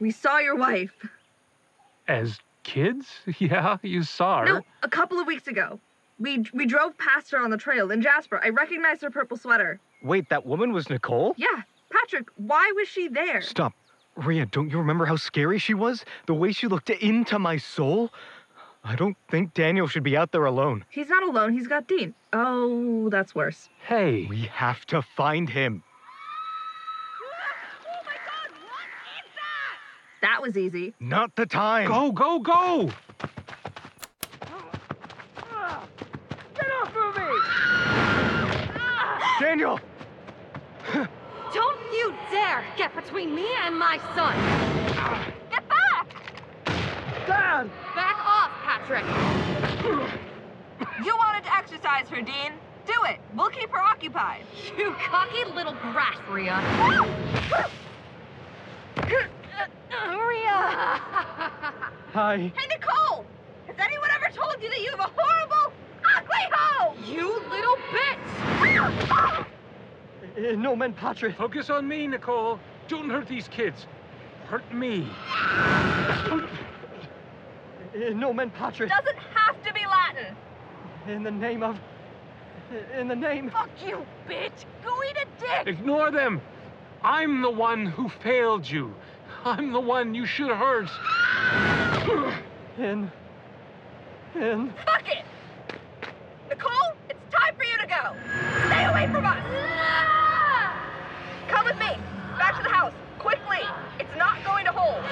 We 0.00 0.10
saw 0.10 0.38
your 0.38 0.56
wife. 0.56 0.92
As 2.08 2.38
kids? 2.64 3.06
Yeah, 3.38 3.76
you 3.82 4.02
saw 4.02 4.40
her. 4.40 4.46
No, 4.46 4.60
a 4.82 4.88
couple 4.88 5.20
of 5.20 5.26
weeks 5.26 5.46
ago. 5.46 5.78
We 6.18 6.44
we 6.52 6.66
drove 6.66 6.96
past 6.98 7.30
her 7.30 7.38
on 7.38 7.50
the 7.50 7.56
trail 7.56 7.90
in 7.90 8.00
Jasper. 8.02 8.40
I 8.42 8.48
recognized 8.50 9.02
her 9.02 9.10
purple 9.10 9.36
sweater. 9.36 9.80
Wait, 10.02 10.28
that 10.30 10.44
woman 10.46 10.72
was 10.72 10.88
Nicole? 10.90 11.34
Yeah, 11.36 11.62
Patrick, 11.90 12.28
why 12.36 12.72
was 12.76 12.88
she 12.88 13.08
there? 13.08 13.40
Stop. 13.40 13.72
Riya, 14.16 14.46
don't 14.46 14.70
you 14.70 14.78
remember 14.78 15.06
how 15.06 15.16
scary 15.16 15.58
she 15.58 15.74
was? 15.74 16.04
The 16.26 16.34
way 16.34 16.52
she 16.52 16.68
looked 16.68 16.90
into 16.90 17.38
my 17.38 17.56
soul? 17.56 18.12
I 18.84 18.96
don't 18.96 19.16
think 19.28 19.54
Daniel 19.54 19.88
should 19.88 20.02
be 20.02 20.16
out 20.16 20.30
there 20.30 20.44
alone. 20.44 20.84
He's 20.90 21.08
not 21.08 21.22
alone, 21.22 21.52
he's 21.52 21.66
got 21.66 21.88
Dean. 21.88 22.14
Oh, 22.32 23.08
that's 23.08 23.34
worse. 23.34 23.68
Hey. 23.86 24.26
We 24.28 24.42
have 24.52 24.84
to 24.86 25.02
find 25.02 25.48
him. 25.48 25.82
Oh 27.20 27.30
my 28.04 28.12
god, 28.12 28.50
what 28.62 28.86
is 29.18 29.30
that? 29.34 29.78
That 30.20 30.42
was 30.42 30.56
easy. 30.58 30.94
Not 31.00 31.34
the 31.34 31.46
time. 31.46 31.88
Go, 31.88 32.12
go, 32.12 32.38
go! 32.38 32.90
Get 36.54 36.66
off 36.82 36.96
of 36.96 37.16
me! 37.16 37.24
Daniel! 39.40 39.80
Don't 42.54 42.62
you 42.62 42.68
dare 42.76 42.76
get 42.76 43.04
between 43.04 43.34
me 43.34 43.46
and 43.64 43.76
my 43.76 43.98
son! 44.14 44.36
Get 45.50 45.68
back! 45.68 46.06
Dad! 47.26 47.68
Back 47.96 48.18
off, 48.24 48.50
Patrick! 48.62 49.04
You 51.04 51.16
wanted 51.16 51.42
to 51.44 51.56
exorcise 51.56 52.08
her, 52.10 52.22
Dean. 52.22 52.52
Do 52.86 52.94
it. 53.08 53.18
We'll 53.34 53.50
keep 53.50 53.70
her 53.70 53.80
occupied. 53.80 54.44
You 54.78 54.92
cocky 54.92 55.44
little 55.52 55.72
brat, 55.72 56.20
Riya. 56.30 56.62
Riya! 59.90 60.60
Hi. 62.12 62.52
Hey, 62.56 62.68
Nicole! 62.68 63.26
Has 63.66 63.76
anyone 63.80 64.10
ever 64.14 64.32
told 64.32 64.62
you 64.62 64.68
that 64.68 64.80
you 64.80 64.90
have 64.90 65.00
a 65.00 65.10
horrible, 65.16 65.72
ugly 66.16 66.46
home? 66.52 66.96
you 67.04 67.32
little 67.50 67.76
bitch! 67.90 69.43
Uh, 70.36 70.56
no, 70.56 70.74
men, 70.74 70.92
Patrick. 70.92 71.36
Focus 71.36 71.70
on 71.70 71.86
me, 71.86 72.06
Nicole. 72.06 72.58
Don't 72.88 73.08
hurt 73.08 73.28
these 73.28 73.46
kids. 73.48 73.86
Hurt 74.46 74.72
me. 74.74 75.08
Uh, 76.30 76.40
no, 78.14 78.32
men, 78.32 78.50
Patrick. 78.50 78.90
Doesn't 78.90 79.16
have 79.34 79.62
to 79.62 79.72
be 79.72 79.80
Latin. 79.86 80.36
In 81.06 81.22
the 81.22 81.30
name 81.30 81.62
of. 81.62 81.78
In 82.98 83.06
the 83.08 83.14
name. 83.14 83.50
Fuck 83.50 83.70
you, 83.86 84.04
bitch. 84.28 84.64
Go 84.84 85.02
eat 85.04 85.16
a 85.16 85.26
dick. 85.40 85.66
Ignore 85.68 86.10
them. 86.10 86.40
I'm 87.02 87.42
the 87.42 87.50
one 87.50 87.86
who 87.86 88.08
failed 88.08 88.68
you. 88.68 88.92
I'm 89.44 89.72
the 89.72 89.80
one 89.80 90.14
you 90.14 90.26
should 90.26 90.48
have 90.48 90.58
hurt. 90.58 90.90
In. 92.78 93.10
In. 94.34 94.72
Fuck 94.84 95.08
it. 95.08 95.24
Nicole, 96.48 96.96
it's 97.08 97.20
time 97.30 97.54
for 97.56 97.64
you 97.64 97.78
to 97.78 97.86
go. 97.86 98.16
Stay 98.66 98.84
away 98.86 99.06
from 99.12 99.24
us. 99.24 99.38
Come 101.48 101.66
with 101.66 101.78
me. 101.78 101.96
Back 102.38 102.56
to 102.56 102.62
the 102.62 102.70
house. 102.70 102.92
Quickly. 103.18 103.60
It's 104.00 104.16
not 104.18 104.42
going 104.44 104.64
to 104.64 104.72
hold. 104.72 105.04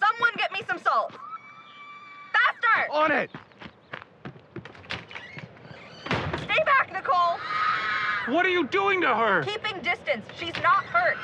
Someone 0.00 0.32
get 0.36 0.52
me 0.52 0.62
some 0.66 0.78
salt. 0.80 1.12
Faster! 2.32 2.92
On 2.92 3.12
it! 3.12 3.30
Stay 6.42 6.62
back, 6.64 6.92
Nicole. 6.92 7.38
What 8.34 8.44
are 8.44 8.50
you 8.50 8.66
doing 8.66 9.00
to 9.02 9.14
her? 9.14 9.42
Keeping 9.44 9.80
distance. 9.82 10.26
She's 10.40 10.54
not 10.62 10.84
hurt. 10.86 11.18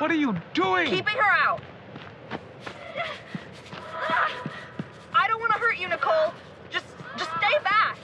What 0.00 0.10
are 0.10 0.14
you 0.14 0.34
doing? 0.54 0.90
Keeping 0.90 1.14
her 1.14 1.22
out. 1.22 1.62
I 5.14 5.28
don't 5.28 5.38
want 5.38 5.52
to 5.52 5.58
hurt 5.58 5.78
you, 5.78 5.88
Nicole. 5.88 6.34
Just, 6.68 6.86
just 7.16 7.30
stay 7.36 7.58
back. 7.62 7.98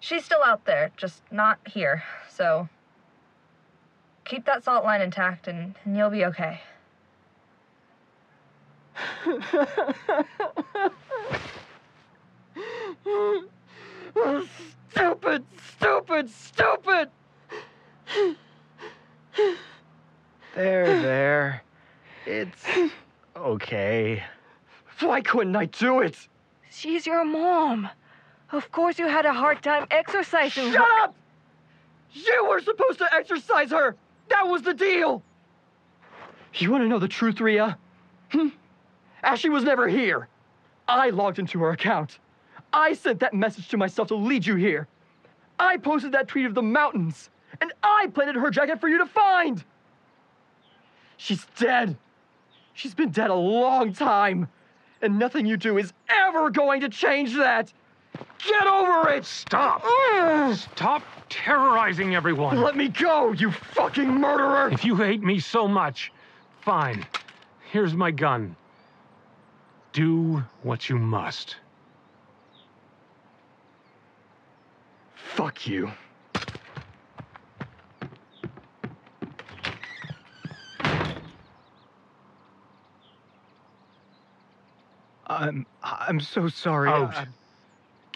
She's 0.00 0.22
still 0.22 0.42
out 0.44 0.66
there, 0.66 0.92
just 0.98 1.22
not 1.32 1.58
here. 1.66 2.04
So 2.30 2.68
keep 4.46 4.54
that 4.54 4.64
salt 4.64 4.84
line 4.84 5.02
intact 5.02 5.48
and, 5.48 5.74
and 5.84 5.96
you'll 5.96 6.10
be 6.10 6.24
okay. 6.24 6.60
Stupid, 14.90 15.44
stupid, 15.78 16.30
stupid! 16.30 17.10
There, 20.54 21.02
there. 21.02 21.62
It's 22.24 22.64
okay. 23.36 24.22
Why 25.00 25.20
couldn't 25.20 25.56
I 25.56 25.66
do 25.66 26.00
it? 26.00 26.16
She's 26.70 27.06
your 27.06 27.24
mom. 27.24 27.90
Of 28.52 28.70
course 28.70 28.98
you 28.98 29.08
had 29.08 29.26
a 29.26 29.32
hard 29.32 29.62
time 29.62 29.86
exorcising 29.90 30.72
Shut 30.72 30.88
up! 31.02 31.14
You 32.12 32.46
were 32.48 32.60
supposed 32.60 32.98
to 33.00 33.12
exorcise 33.12 33.70
her! 33.70 33.96
That 34.28 34.46
was 34.48 34.62
the 34.62 34.74
deal! 34.74 35.22
You 36.54 36.70
want 36.70 36.84
to 36.84 36.88
know 36.88 36.98
the 36.98 37.08
truth, 37.08 37.40
Riya? 37.40 37.78
Hmm? 38.30 38.48
Ashley 39.22 39.50
was 39.50 39.64
never 39.64 39.88
here. 39.88 40.28
I 40.88 41.10
logged 41.10 41.38
into 41.38 41.58
her 41.60 41.70
account. 41.70 42.18
I 42.72 42.94
sent 42.94 43.20
that 43.20 43.34
message 43.34 43.68
to 43.68 43.76
myself 43.76 44.08
to 44.08 44.14
lead 44.14 44.46
you 44.46 44.56
here. 44.56 44.88
I 45.58 45.76
posted 45.76 46.12
that 46.12 46.28
tweet 46.28 46.46
of 46.46 46.54
the 46.54 46.62
mountains. 46.62 47.30
And 47.60 47.72
I 47.82 48.08
planted 48.12 48.36
her 48.36 48.50
jacket 48.50 48.80
for 48.80 48.88
you 48.88 48.98
to 48.98 49.06
find! 49.06 49.64
She's 51.16 51.46
dead. 51.58 51.96
She's 52.74 52.94
been 52.94 53.10
dead 53.10 53.30
a 53.30 53.34
long 53.34 53.92
time. 53.92 54.48
And 55.00 55.18
nothing 55.18 55.46
you 55.46 55.56
do 55.56 55.78
is 55.78 55.92
ever 56.08 56.50
going 56.50 56.82
to 56.82 56.88
change 56.88 57.34
that! 57.36 57.72
Get 58.44 58.66
over 58.66 59.10
it! 59.10 59.24
Stop! 59.24 59.82
Ugh. 59.84 60.58
Terrorizing 61.28 62.14
everyone! 62.14 62.60
Let 62.60 62.76
me 62.76 62.88
go, 62.88 63.32
you 63.32 63.50
fucking 63.50 64.08
murderer! 64.08 64.68
If 64.70 64.84
you 64.84 64.96
hate 64.96 65.22
me 65.22 65.40
so 65.40 65.66
much, 65.66 66.12
fine. 66.60 67.04
Here's 67.70 67.94
my 67.94 68.10
gun. 68.10 68.56
Do 69.92 70.44
what 70.62 70.88
you 70.88 70.98
must. 70.98 71.56
Fuck 75.14 75.66
you. 75.66 75.90
I'm... 85.26 85.66
I'm 85.82 86.20
so 86.20 86.48
sorry. 86.48 86.88
Out. 86.88 87.14
I, 87.14 87.20
I... 87.22 87.26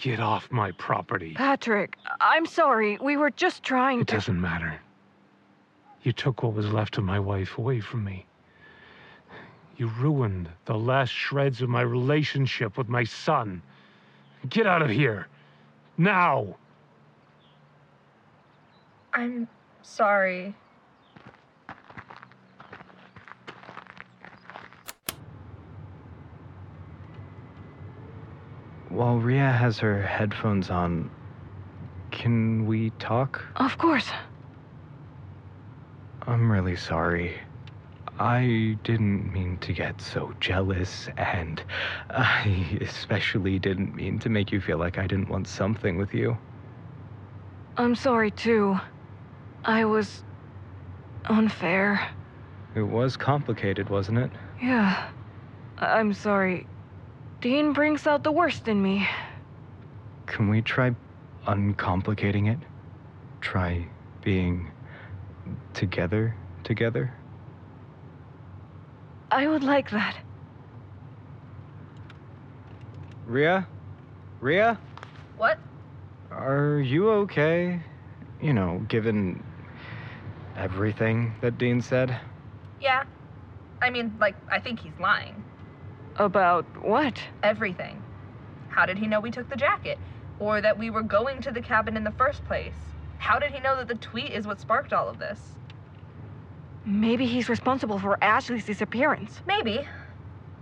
Get 0.01 0.19
off 0.21 0.51
my 0.51 0.71
property. 0.73 1.35
Patrick, 1.35 1.97
I'm 2.21 2.47
sorry. 2.47 2.97
We 3.03 3.17
were 3.19 3.31
just 3.31 3.63
trying 3.63 4.01
It 4.01 4.09
to. 4.09 4.15
doesn't 4.17 4.41
matter. 4.41 4.81
You 6.03 6.13
took 6.13 6.43
what 6.43 6.55
was 6.55 6.73
left 6.73 6.97
of 6.97 7.05
my 7.05 7.19
wife 7.21 7.59
away 7.59 7.81
from 7.81 8.05
me. 8.05 8.25
You 9.77 9.89
ruined 9.89 10.49
the 10.65 10.75
last 10.77 11.11
shreds 11.11 11.61
of 11.61 11.69
my 11.69 11.83
relationship 11.83 12.79
with 12.79 12.89
my 12.89 13.05
son. 13.05 13.63
Get 14.49 14.67
out 14.67 14.81
of 14.81 14.89
here. 14.91 15.29
Now. 15.99 16.57
I'm 19.13 19.49
sorry. 19.83 20.55
While 29.01 29.17
Riya 29.17 29.51
has 29.51 29.79
her 29.79 30.03
headphones 30.03 30.69
on, 30.69 31.11
can 32.11 32.67
we 32.67 32.91
talk? 32.99 33.43
Of 33.57 33.79
course. 33.79 34.11
I'm 36.27 36.53
really 36.53 36.77
sorry. 36.77 37.41
I 38.19 38.77
didn't 38.85 39.33
mean 39.33 39.57
to 39.63 39.73
get 39.73 40.03
so 40.03 40.35
jealous, 40.39 41.09
and 41.17 41.65
I 42.11 42.79
especially 42.83 43.59
didn't 43.59 43.95
mean 43.95 44.19
to 44.19 44.29
make 44.29 44.53
you 44.53 44.61
feel 44.61 44.77
like 44.77 44.99
I 44.99 45.07
didn't 45.07 45.31
want 45.31 45.49
something 45.49 45.97
with 45.97 46.13
you. 46.13 46.37
I'm 47.79 47.95
sorry 47.95 48.31
too. 48.31 48.79
I 49.65 49.87
was 49.87 50.23
unfair. 51.25 52.07
It 52.75 52.83
was 52.83 53.17
complicated, 53.17 53.89
wasn't 53.89 54.19
it? 54.19 54.31
Yeah. 54.61 55.09
I'm 55.79 56.13
sorry. 56.13 56.67
Dean 57.41 57.73
brings 57.73 58.07
out 58.07 58.23
the 58.23 58.33
worst 58.33 58.69
in 58.69 58.83
me. 58.83 59.09
Can 60.27 60.51
we 60.51 60.61
try 60.61 60.95
uncomplicating 61.47 62.53
it? 62.53 62.59
Try 63.41 63.87
being 64.23 64.71
together 65.73 66.37
together? 66.65 67.15
I 69.31 69.47
would 69.47 69.63
like 69.63 69.91
that. 69.91 70.17
Riya? 73.27 73.67
Riya? 74.41 74.79
What? 75.39 75.59
Are 76.31 76.79
you 76.81 77.11
okay? 77.11 77.81
You 78.43 78.53
know, 78.53 78.85
given 78.89 79.43
everything 80.57 81.33
that 81.41 81.57
Dean 81.57 81.81
said? 81.81 82.21
Yeah. 82.83 83.05
I 83.81 83.89
mean, 83.89 84.15
like, 84.21 84.37
I 84.51 84.59
think 84.59 84.81
he's 84.81 84.99
lying. 85.01 85.43
About 86.17 86.65
what? 86.83 87.21
Everything. 87.43 88.03
How 88.69 88.87
did 88.87 88.99
he 88.99 89.07
know 89.07 89.21
we 89.21 89.31
took 89.31 89.49
the 89.49 89.57
jacket? 89.57 89.99
Or 90.39 90.61
that 90.61 90.79
we 90.79 90.91
were 90.91 91.03
going 91.03 91.41
to 91.43 91.51
the 91.51 91.61
cabin 91.61 91.97
in 91.97 92.05
the 92.05 92.13
first 92.13 92.45
place? 92.45 92.75
How 93.19 93.39
did 93.39 93.53
he 93.53 93.61
know 93.61 93.77
that 93.77 93.89
the 93.89 93.95
tweet 93.97 94.33
is 94.33 94.47
what 94.47 94.61
sparked 94.61 94.93
all 94.93 95.09
of 95.09 95.19
this? 95.19 95.39
Maybe 96.85 97.27
he's 97.27 97.49
responsible 97.49 97.99
for 97.99 98.23
Ashley's 98.23 98.65
disappearance. 98.65 99.41
Maybe. 99.47 99.87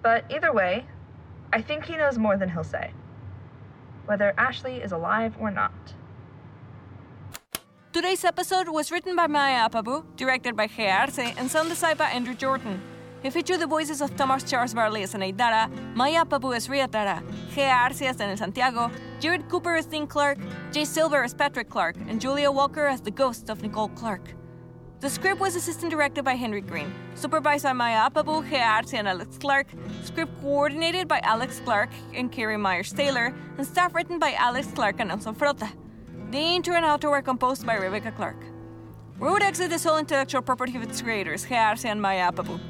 But 0.03 0.25
either 0.31 0.53
way, 0.53 0.85
I 1.53 1.63
think 1.63 1.85
he 1.85 1.97
knows 1.97 2.19
more 2.19 2.37
than 2.37 2.51
he'll 2.51 2.65
say. 2.65 2.93
Whether 4.07 4.35
Ashley 4.37 4.77
is 4.77 4.93
alive 4.93 5.35
or 5.39 5.51
not. 5.51 5.73
Today's 7.93 8.25
episode 8.25 8.69
was 8.69 8.91
written 8.91 9.17
by 9.17 9.27
Maya 9.27 9.69
Appavoo, 9.69 10.05
directed 10.17 10.57
by 10.57 10.67
Gea 10.69 11.01
Arce, 11.01 11.19
and 11.19 11.51
sound 11.51 11.69
designed 11.69 11.99
by 11.99 12.11
Andrew 12.11 12.35
Jordan. 12.35 12.81
It 13.25 13.33
featured 13.33 13.59
the 13.59 13.67
voices 13.67 14.01
of 14.01 14.15
Thomas 14.17 14.45
Charles 14.49 14.73
Barley 14.73 15.03
as 15.03 15.13
Aney 15.13 15.37
Dara, 15.37 15.69
Maya 15.95 16.25
Appavoo 16.25 16.55
as 16.55 16.69
Riya 16.69 16.87
Dara, 16.87 17.21
Gea 17.53 17.69
Arce 17.69 18.03
as 18.03 18.17
Daniel 18.17 18.37
Santiago, 18.37 18.93
Jared 19.19 19.49
Cooper 19.49 19.75
as 19.75 19.87
Dean 19.87 20.07
Clark, 20.07 20.39
Jay 20.71 20.85
Silver 20.85 21.25
as 21.25 21.35
Patrick 21.35 21.69
Clark, 21.69 21.97
and 22.09 22.21
Julia 22.21 22.49
Walker 22.49 22.87
as 22.87 23.01
the 23.01 23.11
ghost 23.11 23.51
of 23.51 23.61
Nicole 23.61 23.89
Clark. 23.89 24.23
The 25.01 25.11
script 25.11 25.41
was 25.41 25.57
assistant 25.57 25.91
directed 25.91 26.25
by 26.25 26.35
Henry 26.35 26.61
Green, 26.61 26.93
supervised 27.17 27.65
by 27.65 27.73
Maya 27.73 28.09
Appavoo, 28.09 28.49
Gea 28.49 28.65
Arce, 28.65 28.95
and 28.95 29.09
Alex 29.09 29.37
Clarke, 29.37 29.69
script 30.05 30.33
coordinated 30.41 31.09
by 31.09 31.19
Alex 31.25 31.61
Clarke 31.65 31.91
and 32.15 32.31
Karrie 32.31 32.59
Myers 32.59 32.93
Taylor, 32.93 33.35
and 33.57 33.67
staff 33.67 33.97
written 33.97 34.21
by 34.21 34.35
Alex 34.35 34.69
Clarke 34.73 35.01
and 35.01 35.09
Nelson 35.09 35.35
Frota. 35.35 35.69
The 36.31 36.39
intro 36.39 36.77
and 36.77 36.85
outro 36.85 37.11
were 37.11 37.23
composed 37.23 37.67
by 37.67 37.75
Rebecca 37.75 38.13
Clarke. 38.13 38.45
Road 39.19 39.43
Exit 39.43 39.73
is 39.73 39.85
all 39.87 39.99
intellectual 39.99 40.43
property 40.43 40.77
of 40.77 40.83
its 40.85 41.03
creators, 41.03 41.45
Gea 41.45 41.71
Arce 41.71 41.85
and 41.85 42.01
Maya 42.01 42.31
Appavoo. 42.31 42.61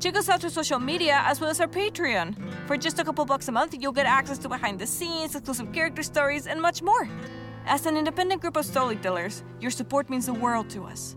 Check 0.00 0.16
us 0.16 0.28
out 0.28 0.40
through 0.40 0.50
social 0.50 0.78
media 0.78 1.22
as 1.24 1.40
well 1.40 1.50
as 1.50 1.60
our 1.60 1.66
Patreon. 1.66 2.36
For 2.66 2.76
just 2.76 3.00
a 3.00 3.04
couple 3.04 3.24
bucks 3.24 3.48
a 3.48 3.52
month, 3.52 3.74
you'll 3.78 3.92
get 3.92 4.06
access 4.06 4.38
to 4.38 4.48
behind 4.48 4.78
the 4.78 4.86
scenes, 4.86 5.34
exclusive 5.34 5.72
character 5.72 6.04
stories, 6.04 6.46
and 6.46 6.62
much 6.62 6.82
more. 6.82 7.08
As 7.66 7.84
an 7.84 7.96
independent 7.96 8.40
group 8.40 8.56
of 8.56 8.64
storytellers, 8.64 9.42
your 9.60 9.72
support 9.72 10.08
means 10.08 10.26
the 10.26 10.34
world 10.34 10.70
to 10.70 10.84
us. 10.84 11.16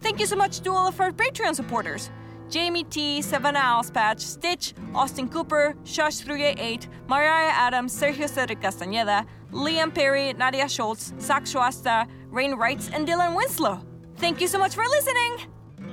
Thank 0.00 0.18
you 0.18 0.26
so 0.26 0.36
much 0.36 0.60
to 0.60 0.70
all 0.72 0.88
of 0.88 1.00
our 1.00 1.12
Patreon 1.12 1.54
supporters. 1.54 2.10
Jamie 2.50 2.84
T, 2.84 3.22
Savannah 3.22 3.60
Alspatch, 3.60 4.20
Stitch, 4.20 4.74
Austin 4.94 5.28
Cooper, 5.28 5.74
Shush388, 5.84 6.86
Mariah 7.08 7.52
Adams, 7.52 7.92
Sergio 7.98 8.28
Cedric 8.28 8.60
Castañeda, 8.60 9.26
Liam 9.52 9.94
Perry, 9.94 10.32
Nadia 10.32 10.68
Schultz, 10.68 11.12
Zach 11.20 11.44
Schwasta, 11.44 12.08
Rain 12.30 12.54
Wrights, 12.54 12.90
and 12.92 13.06
Dylan 13.06 13.36
Winslow. 13.36 13.80
Thank 14.16 14.40
you 14.40 14.48
so 14.48 14.58
much 14.58 14.74
for 14.74 14.84
listening! 14.86 15.46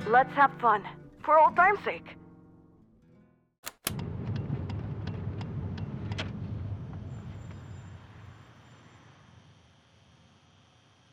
Let's 0.08 0.32
have 0.34 0.52
fun, 0.60 0.82
for 1.22 1.38
old 1.38 1.56
time's 1.56 1.82
sake. 1.84 2.16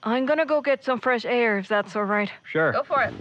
I'm 0.03 0.25
gonna 0.25 0.45
go 0.45 0.61
get 0.61 0.83
some 0.83 0.99
fresh 0.99 1.25
air 1.25 1.59
if 1.59 1.67
that's 1.67 1.95
alright. 1.95 2.31
Sure. 2.43 2.71
Go 2.71 2.83
for 2.83 3.03
it. 3.03 3.13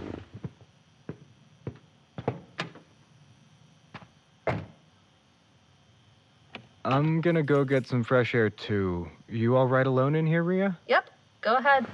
I'm 6.83 7.21
gonna 7.21 7.43
go 7.43 7.63
get 7.63 7.85
some 7.85 8.03
fresh 8.03 8.33
air 8.33 8.49
too. 8.49 9.07
You 9.29 9.55
all 9.55 9.67
right 9.67 9.85
alone 9.85 10.15
in 10.15 10.25
here, 10.25 10.43
Riya? 10.43 10.77
Yep. 10.87 11.09
Go 11.41 11.55
ahead. 11.57 11.85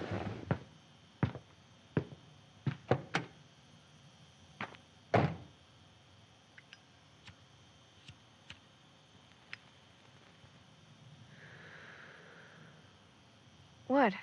What? 13.88 14.14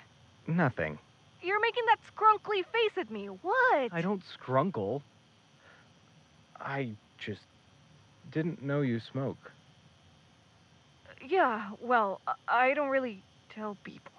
Nothing. 0.47 0.97
You're 1.41 1.59
making 1.61 1.83
that 1.87 1.99
scrunkly 2.15 2.63
face 2.71 2.97
at 2.97 3.11
me. 3.11 3.27
What? 3.27 3.93
I 3.93 4.01
don't 4.01 4.23
scrunkle. 4.23 5.01
I 6.59 6.91
just 7.19 7.41
didn't 8.31 8.61
know 8.63 8.81
you 8.81 8.99
smoke. 8.99 9.51
Yeah, 11.27 11.71
well, 11.81 12.21
I- 12.47 12.73
don't 12.73 12.89
really 12.89 13.21
tell 13.53 13.77
people. 13.83 14.11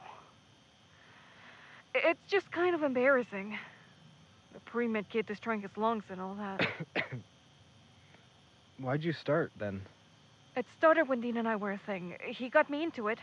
It's 1.94 2.20
just 2.28 2.50
kind 2.50 2.74
of 2.74 2.82
embarrassing. 2.82 3.58
The 4.52 4.60
pre 4.60 4.86
med 4.86 5.08
kid 5.08 5.26
destroying 5.26 5.62
his 5.62 5.76
lungs 5.76 6.04
and 6.10 6.20
all 6.20 6.34
that. 6.34 6.66
Why'd 8.78 9.02
you 9.04 9.12
start 9.12 9.52
then? 9.58 9.82
it 10.56 10.64
started 10.78 11.06
when 11.06 11.20
Dean 11.20 11.36
and 11.36 11.46
I 11.46 11.56
were 11.56 11.72
a 11.72 11.78
thing. 11.84 12.16
He 12.26 12.48
got 12.48 12.70
me 12.70 12.82
into 12.82 13.08
it. 13.08 13.18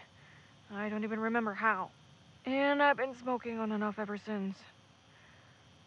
I 0.71 0.87
don't 0.89 1.03
even 1.03 1.19
remember 1.19 1.53
how. 1.53 1.89
And 2.45 2.83
I've 2.83 2.97
been 2.97 3.15
smoking 3.15 3.59
on 3.59 3.71
and 3.71 3.83
off 3.83 3.99
ever 3.99 4.17
since. 4.17 4.57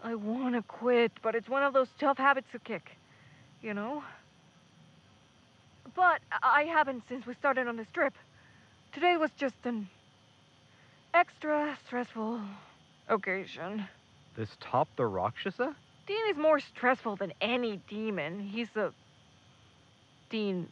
I 0.03 0.14
want 0.14 0.55
to 0.55 0.62
quit, 0.62 1.12
but 1.23 1.35
it's 1.35 1.49
one 1.49 1.62
of 1.62 1.73
those 1.73 1.88
tough 1.99 2.19
habits 2.19 2.47
to 2.53 2.59
kick. 2.59 2.97
You 3.62 3.75
know? 3.75 4.03
But 5.95 6.21
I 6.42 6.64
haven't 6.64 7.03
since 7.09 7.27
we 7.27 7.35
started 7.35 7.66
on 7.66 7.77
this 7.77 7.87
trip. 7.92 8.14
Today 8.92 9.16
was 9.16 9.31
just 9.37 9.55
an 9.64 9.88
extra 11.14 11.77
stressful 11.87 12.40
occasion. 13.09 13.85
This 14.37 14.51
top 14.61 14.88
the 14.97 15.07
Rakshasa? 15.07 15.75
Dean 16.07 16.31
is 16.31 16.37
more 16.37 16.61
stressful 16.61 17.16
than 17.16 17.33
any 17.40 17.81
demon. 17.88 18.38
He's 18.40 18.69
a 18.77 18.92
Dean 20.31 20.69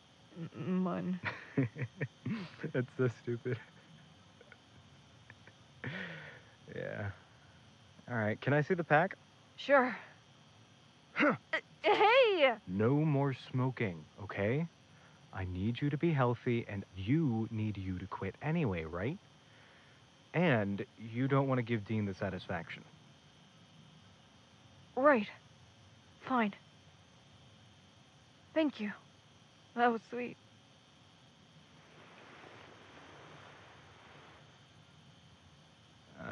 mun. 0.54 1.20
That's 2.72 2.90
so 2.96 3.08
stupid. 3.22 3.58
Yeah. 6.74 7.10
All 8.10 8.16
right, 8.16 8.40
can 8.40 8.52
I 8.52 8.62
see 8.62 8.74
the 8.74 8.84
pack? 8.84 9.16
Sure. 9.56 9.96
Uh, 11.20 11.34
hey! 11.82 12.52
No 12.66 12.94
more 12.96 13.34
smoking, 13.50 14.04
okay? 14.22 14.66
I 15.32 15.44
need 15.44 15.80
you 15.80 15.90
to 15.90 15.96
be 15.96 16.12
healthy, 16.12 16.64
and 16.68 16.84
you 16.96 17.48
need 17.50 17.76
you 17.76 17.98
to 17.98 18.06
quit 18.06 18.34
anyway, 18.42 18.84
right? 18.84 19.18
And 20.32 20.84
you 21.12 21.28
don't 21.28 21.48
want 21.48 21.58
to 21.58 21.62
give 21.62 21.86
Dean 21.86 22.06
the 22.06 22.14
satisfaction. 22.14 22.82
Right. 24.96 25.28
Fine. 26.28 26.54
Thank 28.54 28.80
you. 28.80 28.92
That 29.76 29.90
was 29.90 30.00
sweet. 30.10 30.36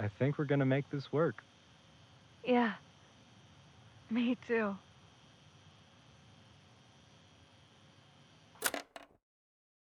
I 0.02 0.08
think 0.18 0.36
we're 0.36 0.46
gonna 0.46 0.66
make 0.66 0.90
this 0.90 1.12
work. 1.12 1.36
Yeah. 2.44 2.72
Me 4.10 4.36
too. 4.48 4.76